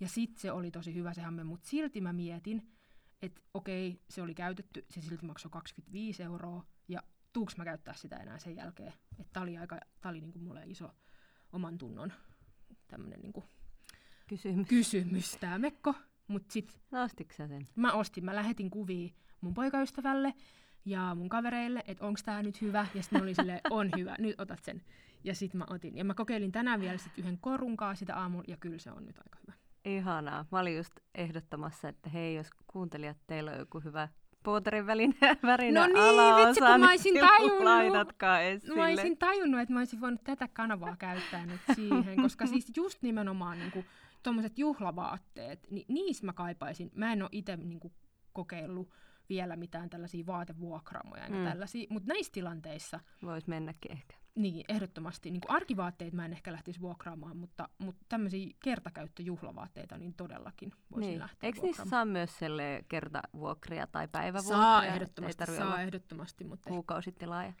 [0.00, 2.68] Ja sitten se oli tosi hyvä se hame, mutta silti mä mietin,
[3.22, 8.16] että okei, se oli käytetty, se silti maksoi 25 euroa, ja tuuks mä käyttää sitä
[8.16, 8.92] enää sen jälkeen.
[9.18, 10.90] Että tää oli, aika, tää oli niinku mulle iso
[11.52, 12.12] oman tunnon
[12.88, 13.44] tämmönen niinku
[14.26, 14.68] Kysymys.
[14.68, 15.94] kysymys, tää mekko.
[16.28, 17.68] Mutta sit No ostitko sä sen?
[17.76, 19.08] mä ostin, mä lähetin kuvia
[19.40, 20.34] mun poikaystävälle
[20.84, 22.86] ja mun kavereille, että onks tää nyt hyvä.
[22.94, 24.82] Ja sitten oli silleen, on hyvä, nyt otat sen.
[25.24, 25.96] Ja sitten mä otin.
[25.96, 29.18] Ja mä kokeilin tänään vielä sit yhden korunkaa sitä aamulla, ja kyllä se on nyt
[29.18, 29.52] aika hyvä.
[29.86, 30.44] Ihanaa.
[30.52, 34.08] Mä olin just ehdottamassa, että hei, jos kuuntelijat, teillä on joku hyvä
[34.42, 37.64] puuterin välinen värinen No niin, alaosa, vitsi, kun mä olisin niin tajunnut.
[37.64, 38.76] laitatkaa esille.
[38.76, 43.02] Mä olisin tajunnut, että mä olisin voinut tätä kanavaa käyttää nyt siihen, koska siis just
[43.02, 43.84] nimenomaan niinku,
[44.22, 46.90] tuommoiset juhlavaatteet, niin niissä mä kaipaisin.
[46.94, 47.92] Mä en ole itse niinku,
[48.32, 48.90] kokeillut
[49.28, 51.28] vielä mitään tällaisia vaatevuokraamoja.
[51.28, 51.44] Mm.
[51.44, 54.14] tällaisia, mutta näissä tilanteissa Voisi mennäkin ehkä.
[54.36, 60.72] Niin ehdottomasti niin arkivaatteita mä en ehkä lähtisi vuokraamaan, mutta, mutta tämmöisiä kertakäyttöjuhlavaatteita niin todellakin
[60.90, 61.18] voisin Niin.
[61.18, 64.56] lähteä Eikö niissä saa myös selle kertavuokria tai päivävuokria?
[64.58, 67.52] Saa Ei ehdottomasti, tarvi saa ehdottomasti, mutta kuukausitilaaja.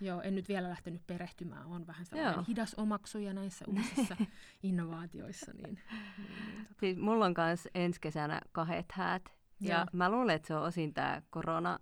[0.00, 2.44] joo, en nyt vielä lähtenyt perehtymään, on vähän sellainen Joo.
[2.48, 4.16] hidas omaksuja näissä uusissa
[4.62, 5.78] innovaatioissa, niin, niin,
[6.18, 6.74] niin tota.
[6.80, 9.22] Siis mulla on myös ensi kesänä kahdet häät.
[9.60, 9.86] Ja Joo.
[9.92, 11.78] mä luulen, että se on osin tämä korona,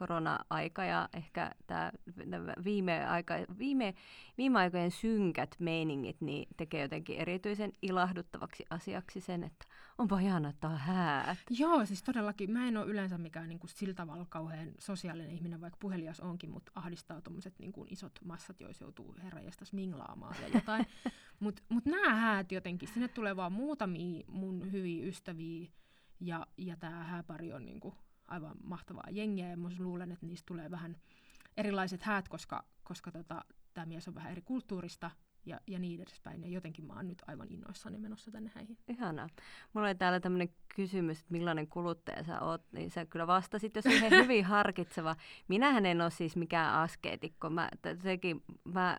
[0.00, 1.92] korona-aika ja ehkä tämä
[2.64, 3.94] viime, aika, viime,
[4.38, 9.64] viime aikojen synkät meiningit niin tekee jotenkin erityisen ilahduttavaksi asiaksi sen, että
[9.98, 11.38] onpa ihana, että on häät.
[11.50, 12.50] Joo, siis todellakin.
[12.50, 16.50] Mä en ole yleensä mikään niin kuin sillä tavalla kauhean sosiaalinen ihminen, vaikka puhelias onkin,
[16.50, 20.86] mutta ahdistaa tuommoiset niin kuin isot massat, joissa joutuu herrajesta minglaamaan ja jotain.
[21.40, 25.68] Mutta mut nämä häät jotenkin, sinne tulee vaan muutamia mun hyviä ystäviä
[26.20, 27.94] ja, ja tämä hääpari on niin kuin
[28.30, 30.96] aivan mahtavaa jengiä ja mä luulen, että niistä tulee vähän
[31.56, 35.10] erilaiset häät, koska, koska tota, tämä mies on vähän eri kulttuurista
[35.46, 36.42] ja, ja niin edespäin.
[36.42, 38.78] Ja jotenkin mä oon nyt aivan innoissani menossa tänne häihin.
[38.88, 39.28] Ihanaa.
[39.72, 43.82] Mulla oli täällä tämmöinen kysymys, että millainen kuluttaja sä oot, niin sä kyllä vastasit jo
[43.82, 45.16] siihen hyvin harkitseva.
[45.48, 47.50] Minähän en ole siis mikään askeetikko.
[47.50, 47.68] Mä,
[48.02, 48.98] sekin, mä,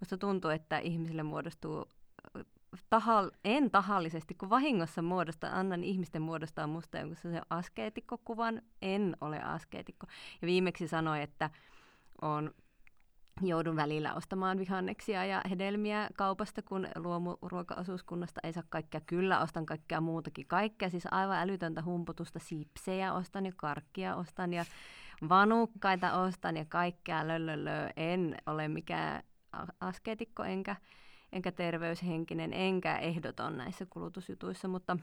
[0.00, 1.90] musta tuntuu, että ihmisille muodostuu
[2.90, 8.62] tahal, en tahallisesti, kun vahingossa muodosta, annan ihmisten muodostaa musta jonkun se askeetikkokuvan.
[8.82, 10.06] En ole askeetikko.
[10.42, 11.50] Ja viimeksi sanoin, että
[12.22, 12.54] on
[13.42, 19.00] joudun välillä ostamaan vihanneksia ja hedelmiä kaupasta, kun luomuruokaosuuskunnasta ei saa kaikkea.
[19.00, 20.46] Kyllä, ostan kaikkea muutakin.
[20.46, 22.38] Kaikkea, siis aivan älytöntä humputusta.
[22.38, 24.64] Sipsejä ostan ja karkkia ostan ja
[25.28, 27.90] vanukkaita ostan ja kaikkea löllölö.
[27.96, 29.22] En ole mikään
[29.80, 30.76] askeetikko enkä,
[31.34, 34.96] enkä terveyshenkinen enkä ehdoton näissä kulutusjutuissa, mutta,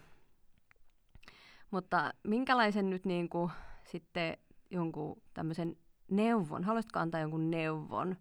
[1.72, 3.52] mutta minkälaisen nyt niin kuin
[3.84, 4.38] sitten
[4.70, 5.78] jonkun tämmöisen
[6.12, 8.18] neuvon, haluaisitko antaa jonkun neuvon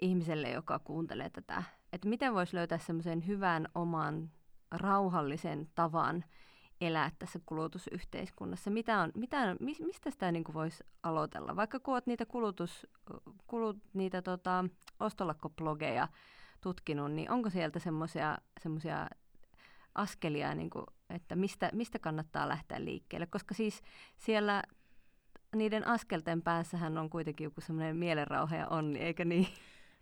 [0.00, 4.30] ihmiselle, joka kuuntelee tätä, että miten voisi löytää semmoisen hyvän oman
[4.70, 6.24] rauhallisen tavan
[6.80, 8.70] elää tässä kulutusyhteiskunnassa?
[8.70, 11.56] Mitä on, mitä mistä sitä niin voisi aloitella?
[11.56, 12.86] Vaikka kun olet niitä, kulutus,
[13.46, 14.64] kulut, niitä tota,
[15.00, 16.08] ostolakkoblogeja
[16.66, 17.78] tutkinut, niin onko sieltä
[18.60, 19.08] semmoisia
[19.94, 23.26] askelia, niin kuin, että mistä, mistä kannattaa lähteä liikkeelle?
[23.26, 23.82] Koska siis
[24.16, 24.62] siellä
[25.56, 29.46] niiden askelten päässähän on kuitenkin joku semmoinen mielenrauha ja onni, eikö niin?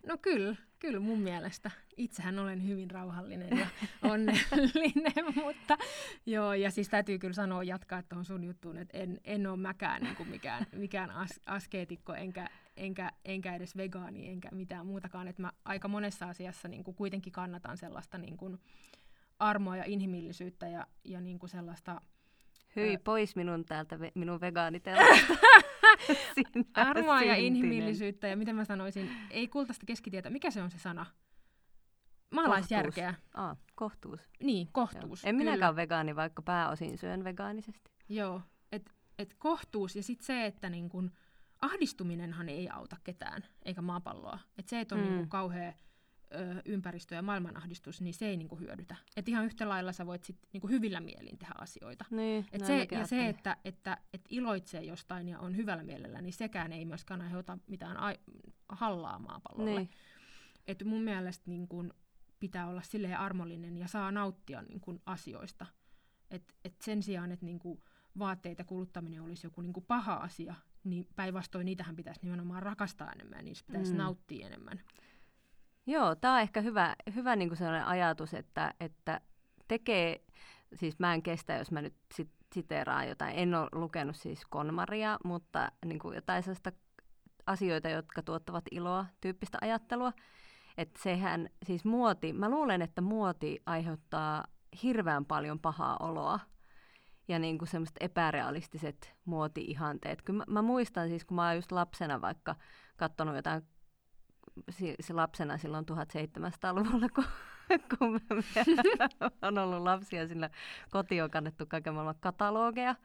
[0.07, 1.71] No kyllä, kyllä mun mielestä.
[1.97, 3.67] Itsehän olen hyvin rauhallinen ja
[4.01, 5.77] onnellinen, mutta
[6.25, 10.01] joo, ja siis täytyy kyllä sanoa jatkaa tuohon sun juttuun, että en, en ole mäkään
[10.01, 15.41] niin kuin mikään, mikään as, askeetikko, enkä, enkä, enkä edes vegaani, enkä mitään muutakaan, että
[15.41, 18.57] mä aika monessa asiassa niin kuin kuitenkin kannatan sellaista niin kuin
[19.39, 22.01] armoa ja inhimillisyyttä ja, ja niin kuin sellaista
[22.75, 25.33] Hyi pois minun täältä, minun vegaanitelmasta.
[26.73, 30.29] Armoa ja inhimillisyyttä ja miten mä sanoisin, ei kultaista keskitietä.
[30.29, 31.05] Mikä se on se sana?
[32.31, 33.11] Maalaisjärkeä.
[33.13, 33.33] Kohtuus.
[33.33, 34.19] Ah, kohtuus.
[34.43, 35.23] Niin, kohtuus.
[35.23, 35.29] Joo.
[35.29, 35.51] En kyllä.
[35.51, 37.91] minäkään vegaani, vaikka pääosin syön vegaanisesti.
[38.09, 41.11] Joo, että et kohtuus ja sitten se, että niin kun,
[41.61, 44.39] ahdistuminenhan ei auta ketään, eikä maapalloa.
[44.57, 45.07] Et se, että on mm.
[45.07, 45.73] niin kauhean
[46.33, 48.95] ö, ympäristö- ja maailmanahdistus, niin se ei niinku hyödytä.
[49.17, 52.05] Et ihan yhtä lailla sä voit sit niinku hyvillä mielin tehdä asioita.
[52.11, 56.33] Niin, Et se, ja se, että, että, että iloitsee jostain ja on hyvällä mielellä, niin
[56.33, 58.19] sekään ei myöskään aiheuta mitään ai-
[58.69, 59.79] hallaa maapallolle.
[59.79, 59.89] Niin.
[60.67, 61.93] Et mun mielestä niin kun
[62.39, 65.65] pitää olla silleen armollinen ja saa nauttia niin kun asioista.
[66.31, 67.59] Et, et sen sijaan, että niin
[68.19, 73.67] vaatteita kuluttaminen olisi joku niin paha asia, niin päinvastoin niitähän pitäisi nimenomaan rakastaa enemmän niistä
[73.67, 73.97] pitäisi mm.
[73.97, 74.81] nauttia enemmän.
[75.87, 79.21] Joo, tämä on ehkä hyvä, hyvä niin kuin sellainen ajatus, että, että
[79.67, 80.21] tekee,
[80.73, 85.17] siis mä en kestä, jos mä nyt sit, siteeraan jotain, en ole lukenut siis Konmaria,
[85.23, 86.71] mutta niin kuin jotain sellaista
[87.47, 90.13] asioita, jotka tuottavat iloa tyyppistä ajattelua.
[90.77, 94.43] Että sehän, siis muoti, mä luulen, että muoti aiheuttaa
[94.83, 96.39] hirveän paljon pahaa oloa
[97.27, 100.21] ja niin kuin semmoiset epärealistiset muoti-ihanteet.
[100.21, 102.55] Kyllä mä, mä muistan siis, kun mä oon just lapsena vaikka
[102.97, 103.61] katsonut jotain
[104.99, 107.25] se lapsena silloin 1700-luvulla, kun,
[107.97, 108.21] kun
[109.47, 110.49] on ollut lapsia, sillä
[110.89, 112.95] koti on kannettu kaiken maailman katalogeja.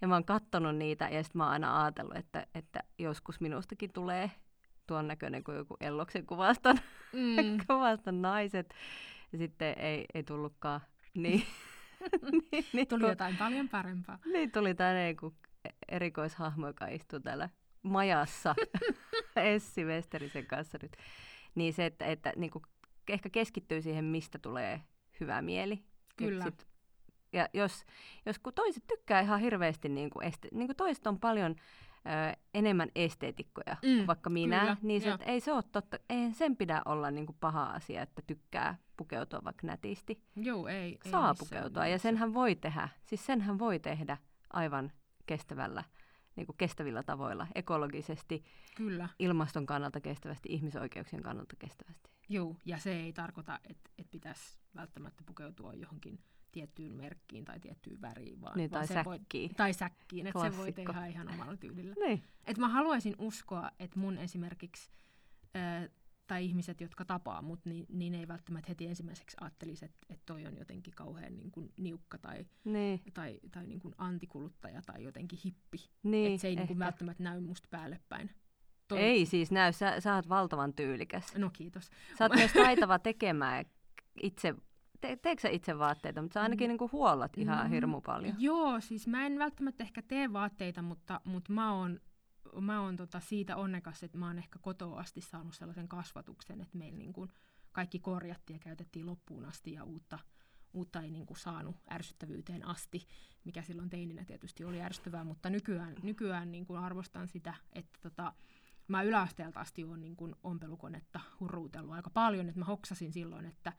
[0.00, 3.92] Ja mä oon kattonut niitä ja sitten mä oon aina ajatellut, että, että joskus minustakin
[3.92, 4.30] tulee
[4.86, 6.76] tuon näköinen kuin joku Elloksen kuvaston,
[7.12, 7.58] mm.
[7.66, 8.74] kuvaston naiset.
[9.32, 10.80] Ja sitten ei, ei tullutkaan.
[11.14, 11.42] Niin,
[12.52, 14.18] niin, niin, tuli kun, jotain paljon parempaa.
[14.32, 15.16] Niin, tuli tänne
[15.88, 17.48] erikoishahmo, joka istuu täällä
[17.82, 18.54] majassa
[19.36, 20.96] Essi Westerisen kanssa nyt.
[21.54, 22.62] Niin se, että, että niin kuin
[23.08, 24.80] ehkä keskittyy siihen, mistä tulee
[25.20, 25.84] hyvä mieli.
[26.16, 26.44] Kyllä.
[26.44, 26.66] Sit,
[27.32, 27.84] ja jos,
[28.26, 31.56] jos kun toiset tykkää ihan hirveästi, niin kuin este, niin kuin toiset on paljon
[32.06, 36.56] ö, enemmän esteetikkoja mm, vaikka minä, kyllä, niin se, ei se ole totta, ei sen
[36.56, 40.22] pidä olla niin kuin paha asia, että tykkää pukeutua vaikka nätisti.
[40.36, 40.98] Joo, ei.
[41.10, 44.16] Saa ei pukeutua ja senhän voi tehdä, siis senhän voi tehdä
[44.52, 44.92] aivan
[45.26, 45.84] kestävällä
[46.36, 48.44] niin kuin kestävillä tavoilla, ekologisesti,
[48.76, 49.08] Kyllä.
[49.18, 52.10] ilmaston kannalta kestävästi, ihmisoikeuksien kannalta kestävästi.
[52.28, 56.18] Joo, ja se ei tarkoita, että, että pitäisi välttämättä pukeutua johonkin
[56.52, 59.50] tiettyyn merkkiin tai tiettyyn väriin, vaan, niin, tai vaan säkkiin.
[59.50, 61.94] Voi, tai säkkiin, että se voi tehdä ihan omalla tyylillä.
[62.06, 62.22] niin.
[62.44, 64.90] Et mä haluaisin uskoa, että mun esimerkiksi
[66.30, 70.46] tai ihmiset, jotka tapaa mut, niin, niin ei välttämättä heti ensimmäiseksi ajattelisi, että, että toi
[70.46, 73.00] on jotenkin kauhean niin kuin niukka tai, niin.
[73.14, 75.90] tai, tai niin kuin antikuluttaja tai jotenkin hippi.
[76.02, 78.30] Niin, että se ei niin kuin välttämättä näy musta päälle päin.
[78.88, 78.98] Toi...
[78.98, 81.34] Ei siis näy, sä, sä oot valtavan tyylikäs.
[81.34, 81.90] No kiitos.
[82.18, 83.64] Sä oot myös taitava tekemään
[84.22, 84.54] itse
[85.00, 86.68] te, teekö sä itse vaatteita, mutta sä ainakin mm.
[86.68, 88.34] niin kuin huollat ihan mm, hirmu paljon.
[88.38, 92.00] Joo, siis mä en välttämättä ehkä tee vaatteita, mutta, mutta mä oon
[92.60, 96.78] mä oon tota siitä onnekas, että mä oon ehkä kotoa asti saanut sellaisen kasvatuksen, että
[96.78, 97.30] meillä niin kuin
[97.72, 100.18] kaikki korjattiin ja käytettiin loppuun asti ja uutta,
[100.72, 103.06] uutta ei niin kuin saanut ärsyttävyyteen asti,
[103.44, 108.32] mikä silloin teininä tietysti oli ärsyttävää, mutta nykyään, nykyään niin kuin arvostan sitä, että tota,
[108.88, 113.72] mä yläasteelta asti olen niin kuin ompelukonetta hurruutellut aika paljon, että mä hoksasin silloin, että,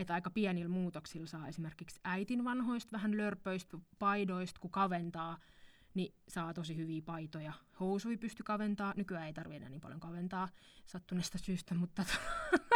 [0.00, 5.38] että aika pienillä muutoksilla saa esimerkiksi äitin vanhoista vähän lörpöistä paidoista, kun kaventaa,
[5.94, 7.52] niin saa tosi hyviä paitoja.
[7.80, 10.48] Housui pysty kaventaa, nykyään ei tarvitse enää niin paljon kaventaa
[10.86, 12.04] sattuneesta syystä, mutta,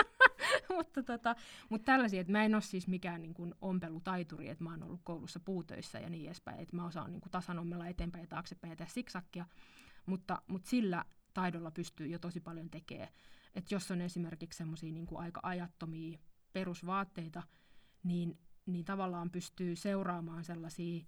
[0.77, 1.37] mutta, tota,
[1.69, 5.01] mutta tällaisia, että mä en ole siis mikään niin kuin ompelutaituri, että mä oon ollut
[5.05, 8.71] koulussa puutöissä ja niin edespäin, että mä osaan niin kuin tasan ommella eteenpäin ja taaksepäin
[8.71, 9.47] ja tehdä siksakkia,
[10.07, 11.05] mutta, mutta sillä
[11.35, 13.09] taidolla pystyy jo tosi paljon tekemään.
[13.55, 16.19] Että jos on esimerkiksi semmoisia niin aika ajattomia
[16.55, 17.43] perusvaatteita,
[18.05, 21.05] niin, niin tavallaan pystyy seuraamaan sellaisia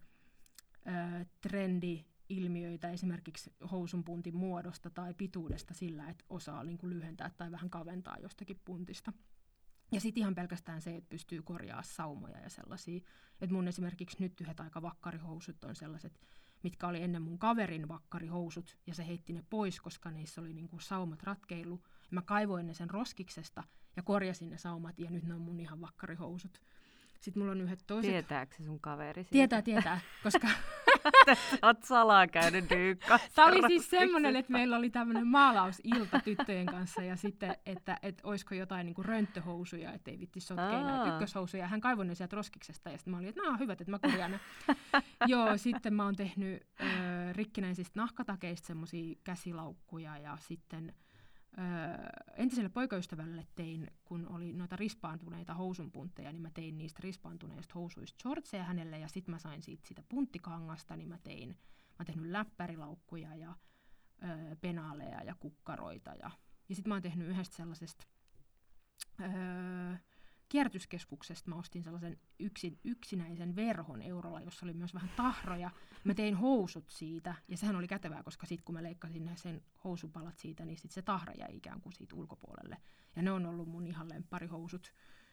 [0.87, 7.71] ö, trendi-ilmiöitä esimerkiksi housunpuntin muodosta tai pituudesta sillä, että osaa niin kuin lyhentää tai vähän
[7.71, 9.13] kaventaa jostakin puntista.
[9.93, 13.01] Ja sitten ihan pelkästään se, että pystyy korjaa saumoja ja sellaisia.
[13.41, 16.21] Että mun esimerkiksi nyt yhdet aika vakkarihousut on sellaiset,
[16.63, 20.79] mitkä oli ennen mun kaverin vakkarihousut, ja se heitti ne pois, koska niissä oli niinku
[20.79, 21.83] saumat ratkeilu.
[21.85, 23.65] Ja mä kaivoin ne sen roskiksesta
[23.97, 26.61] ja korjasin ne saumat, ja nyt ne on mun ihan vakkarihousut.
[27.21, 28.11] Sitten mulla on yhdet toiset...
[28.11, 29.33] Tietääkö se sun kaveri siitä?
[29.33, 30.49] Tietää, tietää, koska...
[31.63, 33.19] Oot salaa käynyt dyykka.
[33.35, 38.29] Tämä oli siis semmoinen, että meillä oli tämmöinen maalausilta tyttöjen kanssa ja sitten, että, että
[38.29, 41.69] olisiko jotain niin kuin rönttöhousuja, ettei vitti sotkea näitä ykköshousuja.
[41.69, 43.99] Hän kaivoi ne sieltä roskiksesta ja sitten mä olin, että nämä on hyvät, että mä
[43.99, 44.41] korjaan ne.
[45.27, 46.85] Joo, sitten mä oon tehnyt ö,
[47.33, 50.95] rikkinäisistä nahkatakeista semmoisia käsilaukkuja ja sitten
[52.37, 58.65] entiselle poikaystävälle tein, kun oli noita rispaantuneita housunpuntteja, niin mä tein niistä rispaantuneista housuista shortseja
[58.65, 61.59] hänelle ja sitten mä sain siitä sitä punttikangasta, niin mä tein,
[61.99, 63.55] mä tehnyt läppärilaukkuja ja
[64.25, 66.31] öö, penaaleja ja kukkaroita ja,
[66.69, 68.07] ja sitten mä oon tehnyt yhdestä sellaisesta
[69.21, 69.97] öö,
[70.49, 75.71] kierrätyskeskuksesta mä ostin sellaisen yksin, yksinäisen verhon eurolla, jossa oli myös vähän tahroja.
[76.05, 80.39] Mä tein housut siitä, ja sehän oli kätevää, koska sitten kun mä leikkasin sen housupalat
[80.39, 82.77] siitä, niin sit se tahra jäi ikään kuin siitä ulkopuolelle.
[83.17, 84.93] Ja ne on ollut mun ihan lempparihousut.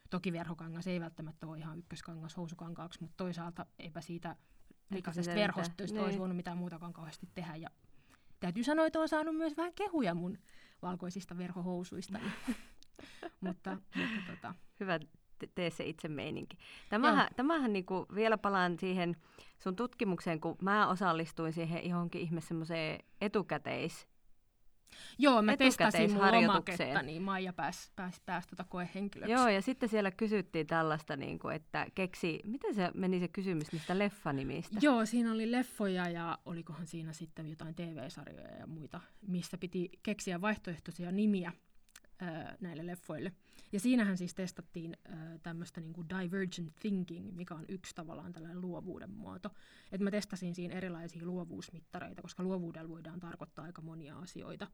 [0.09, 4.35] Toki verhokangas ei välttämättä ole ihan ykköskangas housukankaaksi, mutta toisaalta eipä siitä
[4.89, 6.05] likaisesta verhostoista niin.
[6.05, 7.55] olisi voinut mitään muutakaan kauheasti tehdä.
[7.55, 7.69] Ja
[8.39, 10.37] täytyy sanoa, että olen saanut myös vähän kehuja mun
[10.81, 12.19] valkoisista verhohousuista.
[13.41, 14.55] mutta, mutta tota.
[14.79, 14.99] Hyvä,
[15.55, 16.57] tee se itse meininki.
[16.89, 19.15] Tämähän, tämähän niinku, vielä palaan siihen
[19.59, 24.07] sun tutkimukseen, kun mä osallistuin siihen johonkin ihme semmoiseen etukäteis
[25.17, 29.31] Joo, mä testasin mun lomaketta, niin Maija pääsi pääs, pääs tuota koehenkilöksi.
[29.31, 33.71] Joo, ja sitten siellä kysyttiin tällaista, niin kuin, että keksi, miten se meni se kysymys
[33.71, 34.79] niistä leffanimistä?
[34.81, 40.41] Joo, siinä oli leffoja ja olikohan siinä sitten jotain TV-sarjoja ja muita, missä piti keksiä
[40.41, 41.51] vaihtoehtoisia nimiä
[42.59, 43.33] näille leffoille.
[43.71, 44.97] Ja siinähän siis testattiin
[45.43, 49.49] tämmöistä niinku divergent thinking, mikä on yksi tavallaan tällainen luovuuden muoto.
[49.91, 54.67] Et mä testasin siinä erilaisia luovuusmittareita, koska luovuudella voidaan tarkoittaa aika monia asioita.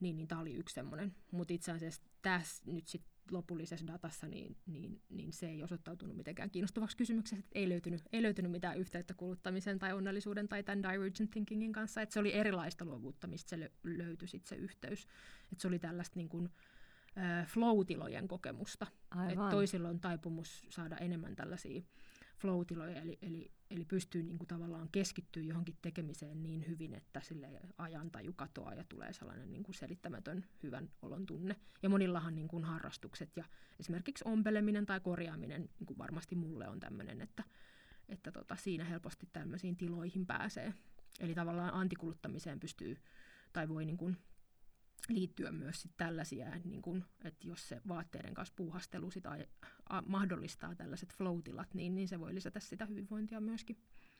[0.00, 1.14] Niin, niin tämä oli yksi semmoinen.
[1.30, 6.50] Mutta itse asiassa tässä nyt sit lopullisessa datassa, niin, niin, niin se ei osoittautunut mitenkään
[6.50, 7.44] kiinnostavaksi kysymykseksi.
[7.52, 12.02] Ei löytynyt, ei löytynyt mitään yhteyttä kuluttamisen tai onnellisuuden tai tämän divergent thinkingin kanssa.
[12.02, 15.06] Et se oli erilaista luovuutta, mistä se löytyi sit se yhteys.
[15.52, 16.50] Et se oli tällaista niin kuin,
[17.46, 18.86] flow-tilojen kokemusta.
[19.28, 21.82] Et toisilla on taipumus saada enemmän tällaisia
[22.38, 27.60] flow-tiloja, eli, eli, eli pystyy niin kuin tavallaan keskittyä johonkin tekemiseen niin hyvin, että sille
[27.78, 31.56] ajantaju katoaa ja tulee sellainen niin kuin selittämätön hyvän olon tunne.
[31.82, 33.44] Ja monillahan niin kuin harrastukset ja
[33.80, 37.44] esimerkiksi ompeleminen tai korjaaminen niin kuin varmasti mulle on tämmöinen, että,
[38.08, 40.74] että tota, siinä helposti tämmöisiin tiloihin pääsee.
[41.20, 42.96] Eli tavallaan antikuluttamiseen pystyy
[43.52, 44.16] tai voi niin kuin
[45.08, 49.36] liittyä myös sit tällaisia, niin kun, että jos se vaatteiden kanssa puuhastelu sitä a,
[49.88, 53.76] a, mahdollistaa tällaiset floatilat, niin, niin se voi lisätä sitä hyvinvointia myöskin.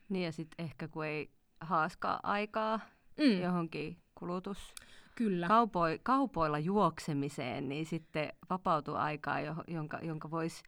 [0.09, 1.31] Niin ja sitten ehkä kun ei
[1.61, 2.79] haaskaa aikaa
[3.17, 3.41] mm.
[3.41, 4.73] johonkin kulutus
[5.15, 5.47] Kyllä.
[5.47, 10.63] Kaupoi, kaupoilla juoksemiseen, niin sitten vapautuu aikaa, jonka, jonka voisi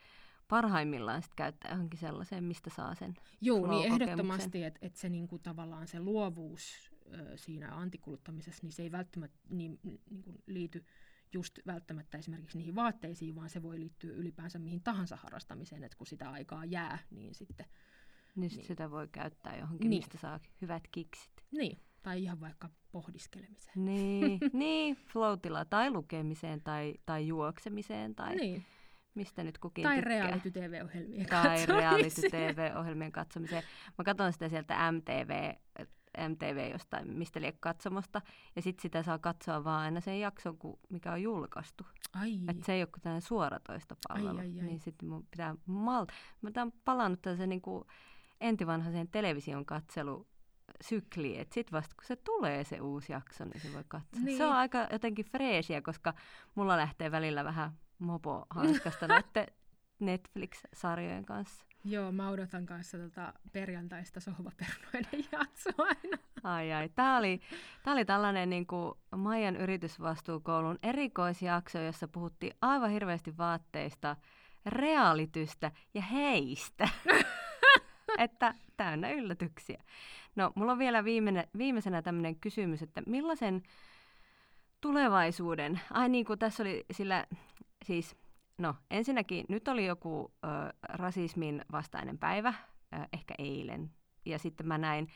[0.48, 5.40] parhaimmillaan sit käyttää johonkin sellaiseen, mistä saa sen Joo, niin ehdottomasti, että et se niinku,
[5.40, 6.92] tavallaan se luovuus
[7.36, 10.86] siinä antikuluttamisessa, niin se ei välttämättä niin, niin kuin liity
[11.34, 16.08] just välttämättä esimerkiksi niihin vaatteisiin, vaan se voi liittyä ylipäänsä mihin tahansa harrastamiseen, että kun
[16.08, 17.66] sitä aikaa jää, niin sitten...
[18.36, 20.00] Niin, niin sitä voi käyttää johonkin, niin.
[20.00, 21.32] mistä saa hyvät kiksit.
[21.52, 23.86] Niin, tai ihan vaikka pohdiskelemiseen.
[23.86, 28.66] Niin, niin floatilla tai lukemiseen tai, tai juoksemiseen tai niin.
[29.16, 33.64] mistä nyt kukin Tai reality-tv-ohjelmien Tai reality-tv-ohjelmien katsomiseen.
[33.98, 35.54] Mä katson sitä sieltä MTV
[36.30, 38.22] MTV jostain mistä liian katsomosta,
[38.56, 41.86] ja sitten sitä saa katsoa vaan aina sen jakson, kun, mikä on julkaistu.
[42.14, 42.40] Ai.
[42.48, 44.38] Et se ei ole kuin suoratoista palvelu.
[44.38, 44.66] Ai, ai, ai.
[44.66, 46.06] Niin sitten mun pitää mal...
[46.42, 47.84] Mä oon palannut tällaisen niin kuin
[48.42, 50.28] entivanhaiseen television katselu
[50.82, 54.22] sykli, että sitten vasta kun se tulee se uusi jakso, niin se voi katsoa.
[54.24, 54.38] Niin.
[54.38, 56.14] Se on aika jotenkin freesiä, koska
[56.56, 59.48] mulla lähtee välillä vähän mopo hanskasta näiden
[60.00, 61.66] Netflix-sarjojen kanssa.
[61.86, 66.18] Joo, mä odotan kanssa tota perjantaista sohvaperunoiden jaksoa aina.
[66.44, 67.40] Ai ai, tää oli,
[67.84, 74.16] tää oli tällainen niin kuin Maijan yritysvastuukoulun erikoisjakso, jossa puhuttiin aivan hirveästi vaatteista,
[74.66, 76.90] reaalitystä ja heistä.
[78.18, 79.84] että täynnä yllätyksiä.
[80.36, 83.64] No, mulla on vielä viimeine, viimeisenä tämmöinen kysymys, että millaisen
[84.82, 87.26] tulevaisuuden, ai niin kuin tässä oli sillä,
[87.86, 88.16] siis,
[88.58, 90.48] no ensinnäkin nyt oli joku ö,
[90.84, 92.54] rasismin vastainen päivä,
[92.94, 93.92] ö, ehkä eilen,
[94.26, 95.08] ja sitten mä näin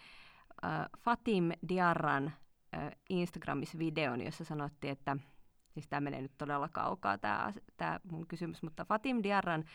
[0.63, 0.67] ö,
[0.99, 2.31] Fatim Diarran
[2.75, 5.17] ö, Instagramissa videon, jossa sanottiin, että
[5.73, 9.65] siis tämä menee nyt todella kaukaa tämä, mun kysymys, mutta Fatim Diarran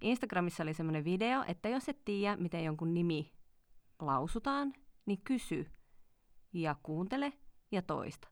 [0.00, 3.32] Instagramissa oli semmoinen video, että jos et tiedä, miten jonkun nimi
[3.98, 4.72] lausutaan,
[5.06, 5.70] niin kysy
[6.52, 7.32] ja kuuntele
[7.72, 8.28] ja toista.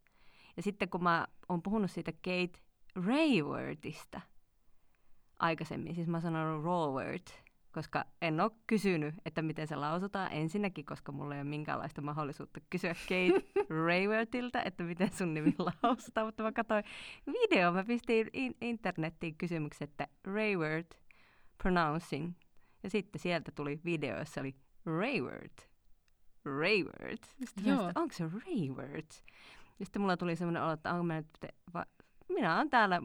[0.57, 2.61] Ja sitten kun mä oon puhunut siitä Kate
[3.07, 4.21] Raywardista
[5.41, 7.23] aikaisemmin, siis mä oon sanonut Rawward,
[7.73, 12.61] koska en ole kysynyt, että miten se lausutaan ensinnäkin, koska mulla ei ole minkäänlaista mahdollisuutta
[12.71, 13.47] kysyä Kate
[13.87, 16.85] Raywardilta, että miten sun nimi lausutaan, mutta mä katsoin
[17.27, 20.87] video, mä pistin in- internettiin kysymyksen, että Rayward
[21.63, 22.33] pronouncing,
[22.83, 24.55] ja sitten sieltä tuli video, jossa oli
[24.87, 25.71] Rayward.
[26.45, 27.19] Rayward.
[27.45, 27.93] Sitten mä Joo.
[27.95, 29.07] onko se Rayward?
[29.79, 31.27] Ja sitten mulla tuli semmoinen olo, että onko mä nyt,
[31.75, 31.87] va-
[32.29, 33.01] minä olen täällä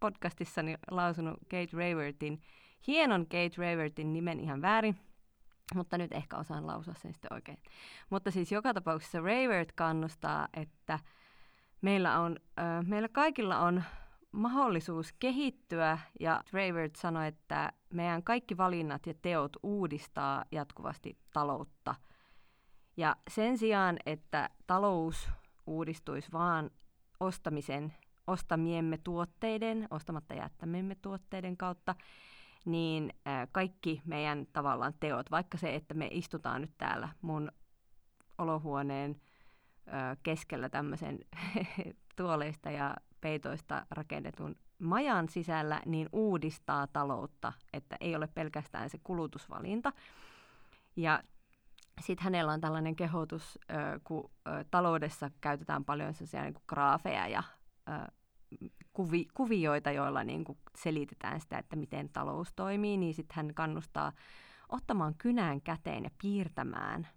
[0.00, 2.42] podcastissani lausunut Kate Raywardin,
[2.86, 4.96] hienon Kate Raywardin nimen ihan väärin,
[5.74, 7.58] mutta nyt ehkä osaan lausua sen sitten oikein.
[8.10, 10.98] Mutta siis joka tapauksessa Rayward kannustaa, että
[11.80, 13.82] meillä, on, äh, meillä kaikilla on
[14.32, 21.94] mahdollisuus kehittyä ja Rayward sanoi, että meidän kaikki valinnat ja teot uudistaa jatkuvasti taloutta.
[22.96, 25.30] Ja sen sijaan, että talous
[25.66, 26.70] uudistuisi vaan
[27.20, 27.94] ostamisen,
[28.28, 31.94] ostamiemme tuotteiden, ostamatta jättämiemme tuotteiden kautta,
[32.64, 33.12] niin
[33.52, 37.52] kaikki meidän tavallaan teot, vaikka se, että me istutaan nyt täällä mun
[38.38, 39.20] olohuoneen
[40.22, 41.18] keskellä tämmöisen
[42.16, 49.92] tuoleista ja peitoista rakennetun majan sisällä, niin uudistaa taloutta, että ei ole pelkästään se kulutusvalinta.
[50.96, 51.22] Ja
[52.00, 53.58] sitten hänellä on tällainen kehotus,
[54.04, 54.30] kun
[54.70, 57.42] taloudessa käytetään paljon sellaisia niin graafeja ja
[58.92, 64.12] kuvi, kuvioita, joilla niin kuin selitetään sitä, että miten talous toimii, niin sitten hän kannustaa
[64.68, 67.08] ottamaan kynään käteen ja piirtämään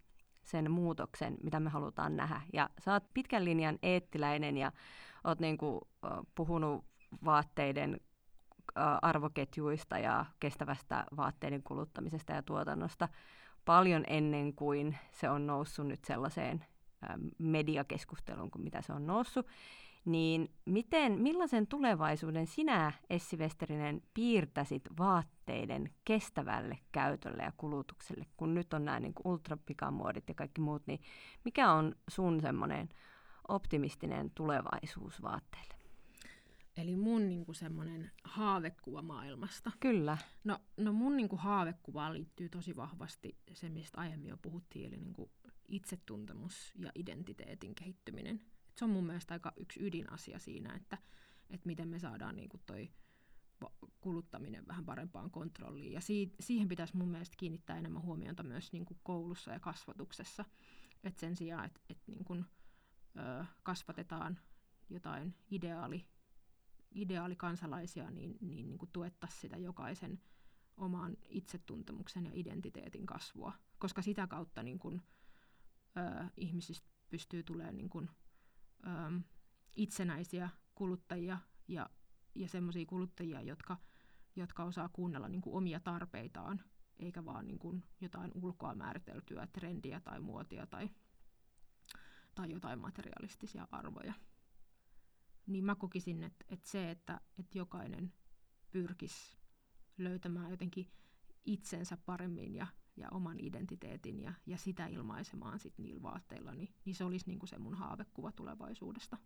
[0.44, 2.42] sen muutoksen, mitä me halutaan nähdä.
[2.54, 4.72] Ja sä oot pitkän linjan eettiläinen ja
[5.24, 5.82] oot niin kuin,
[6.36, 6.86] puhunut
[7.26, 8.00] vaatteiden
[9.02, 13.10] arvoketjuista ja kestävästä vaatteiden kuluttamisesta ja tuotannosta
[13.66, 16.66] paljon ennen kuin se on noussut nyt sellaiseen
[17.38, 19.48] mediakeskusteluun kuin mitä se on noussut.
[20.06, 28.74] Niin miten, millaisen tulevaisuuden sinä, Essi Westerinen, piirtäisit vaatteiden kestävälle käytölle ja kulutukselle, kun nyt
[28.74, 31.00] on nämä niin kuin ultrapikamuodit ja kaikki muut, niin
[31.46, 32.90] mikä on sun semmoinen
[33.48, 35.76] optimistinen tulevaisuus vaatteille?
[36.78, 39.72] Eli mun niinku semmoinen haavekuva maailmasta.
[39.80, 40.18] Kyllä.
[40.44, 45.32] No, no mun niinku haavekuvaan liittyy tosi vahvasti se, mistä aiemmin jo puhuttiin, eli niinku
[45.68, 48.42] itsetuntemus ja identiteetin kehittyminen.
[48.76, 50.98] Se on mun mielestä aika yksi ydinasia siinä, että,
[51.50, 52.92] että miten me saadaan niinku toi
[53.62, 55.92] va- kuluttaminen vähän parempaan kontrolliin.
[55.94, 60.46] Ja si- siihen pitäisi mun mielestä kiinnittää enemmän huomiota myös niinku koulussa ja kasvatuksessa.
[61.04, 62.00] Et sen sijaan, että et
[63.18, 64.40] ö, kasvatetaan
[64.90, 66.06] jotain ideaali
[66.96, 70.22] ideaalikansalaisia, niin, niin, niin kuin tuettaisiin sitä jokaisen
[70.78, 75.02] oman itsetuntemuksen ja identiteetin kasvua, koska sitä kautta niin kuin,
[75.98, 78.10] ö, ihmisistä pystyy tulemaan niin kuin,
[78.86, 79.22] ö,
[79.76, 81.90] itsenäisiä kuluttajia ja,
[82.36, 83.78] ja semmoisia kuluttajia, jotka,
[84.36, 86.64] jotka osaa kuunnella niin kuin omia tarpeitaan,
[87.00, 90.90] eikä vaan niin kuin jotain ulkoa määriteltyä trendiä tai muotia tai,
[92.36, 94.14] tai jotain materialistisia arvoja.
[95.48, 98.14] Niin mä kokisin, että, että se, että, että jokainen
[98.72, 99.38] pyrkisi
[99.98, 100.92] löytämään jotenkin
[101.46, 102.68] itsensä paremmin ja,
[102.98, 107.48] ja oman identiteetin ja, ja sitä ilmaisemaan sit niillä vaatteilla, niin, niin se olisi niinku
[107.48, 109.18] se mun haavekuva tulevaisuudesta.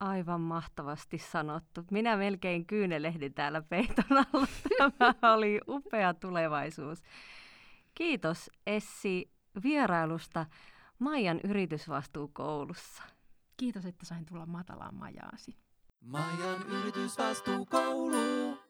[0.00, 1.84] Aivan mahtavasti sanottu.
[1.90, 4.46] Minä melkein kyynelehdin täällä peiton alla.
[4.98, 7.02] Tämä oli upea tulevaisuus.
[7.94, 9.30] Kiitos Essi
[9.62, 10.46] vierailusta
[10.98, 13.02] Maijan yritysvastuukoulussa.
[13.56, 15.56] Kiitos, että sain tulla matalaan majaasi.
[16.00, 18.67] Majan yritysvastuukoulu.